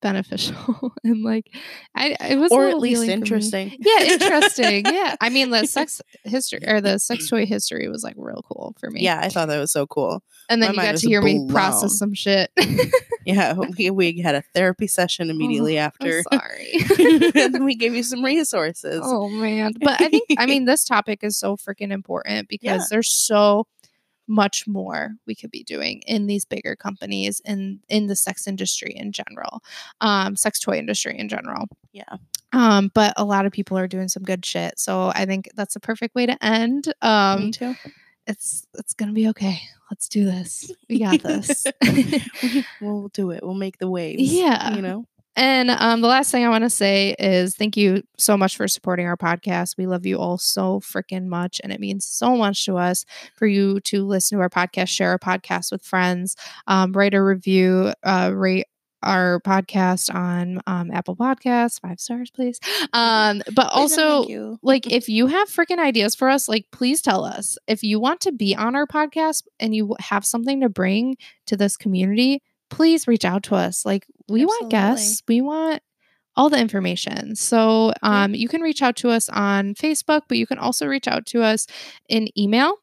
[0.04, 1.48] beneficial and like
[1.96, 3.38] I it was Or at least healing for me.
[3.38, 3.78] interesting.
[3.80, 8.14] yeah interesting yeah i mean the sex history or the sex toy history was like
[8.18, 10.22] real cool for me Yeah, I thought that was so cool.
[10.50, 12.52] and then my you got to hear me process some shit
[13.26, 16.22] Yeah, we, we had a therapy session oh, immediately I'm after.
[16.32, 16.74] sorry
[17.36, 19.00] and then we gave you some resources.
[19.04, 22.86] oh man but i think i mean this topic is so freaking important because Yeah.
[22.92, 23.66] there's so
[24.34, 28.92] much more we could be doing in these bigger companies and in the sex industry
[28.96, 29.62] in general,
[30.02, 31.66] um, sex toy industry in general.
[31.92, 32.16] Yeah.
[32.52, 34.80] Um, but a lot of people are doing some good shit.
[34.80, 36.88] So I think that's a perfect way to end.
[36.88, 37.76] Me Um, too.
[38.28, 39.60] it's it's gonna be okay.
[39.92, 40.72] Let's do this.
[40.90, 41.66] We got this.
[42.82, 43.42] we'll do it.
[43.44, 44.22] We'll make the waves.
[44.34, 44.76] Yeah.
[44.76, 45.06] You know?
[45.36, 48.68] And um, the last thing I want to say is thank you so much for
[48.68, 49.78] supporting our podcast.
[49.78, 51.60] We love you all so freaking much.
[51.64, 53.06] And it means so much to us
[53.36, 56.36] for you to listen to our podcast, share our podcast with friends,
[56.68, 58.68] um, write a review, uh, rate
[59.04, 62.60] our podcast on um, Apple Podcasts, five stars, please.
[62.94, 64.26] Um, but also,
[64.62, 68.22] like if you have freaking ideas for us like please tell us if you want
[68.22, 72.42] to be on our podcast and you have something to bring to this community
[72.74, 73.86] please reach out to us.
[73.86, 75.24] Like we want guests.
[75.28, 75.82] We want
[76.36, 77.36] all the information.
[77.36, 81.08] So um, you can reach out to us on facebook but you can also reach
[81.08, 81.68] out to us
[82.10, 82.76] in email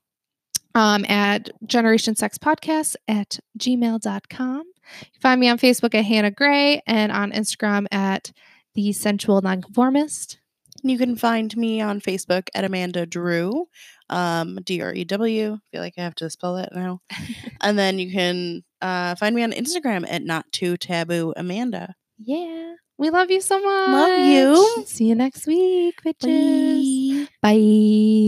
[0.74, 6.82] um, at generation sex podcast at gmail.com you find me on facebook at hanna gray
[6.86, 8.32] and on instagram at
[8.74, 10.39] the sensual nonconformist
[10.82, 13.66] You can find me on Facebook at Amanda Drew,
[14.08, 15.52] um, D R E W.
[15.52, 17.00] I feel like I have to spell that now.
[17.60, 21.94] and then you can uh, find me on Instagram at Not Too Taboo Amanda.
[22.18, 22.74] Yeah.
[22.98, 23.88] We love you so much.
[23.88, 24.84] Love you.
[24.86, 27.28] See you next week, bitches.
[27.40, 28.20] Bye.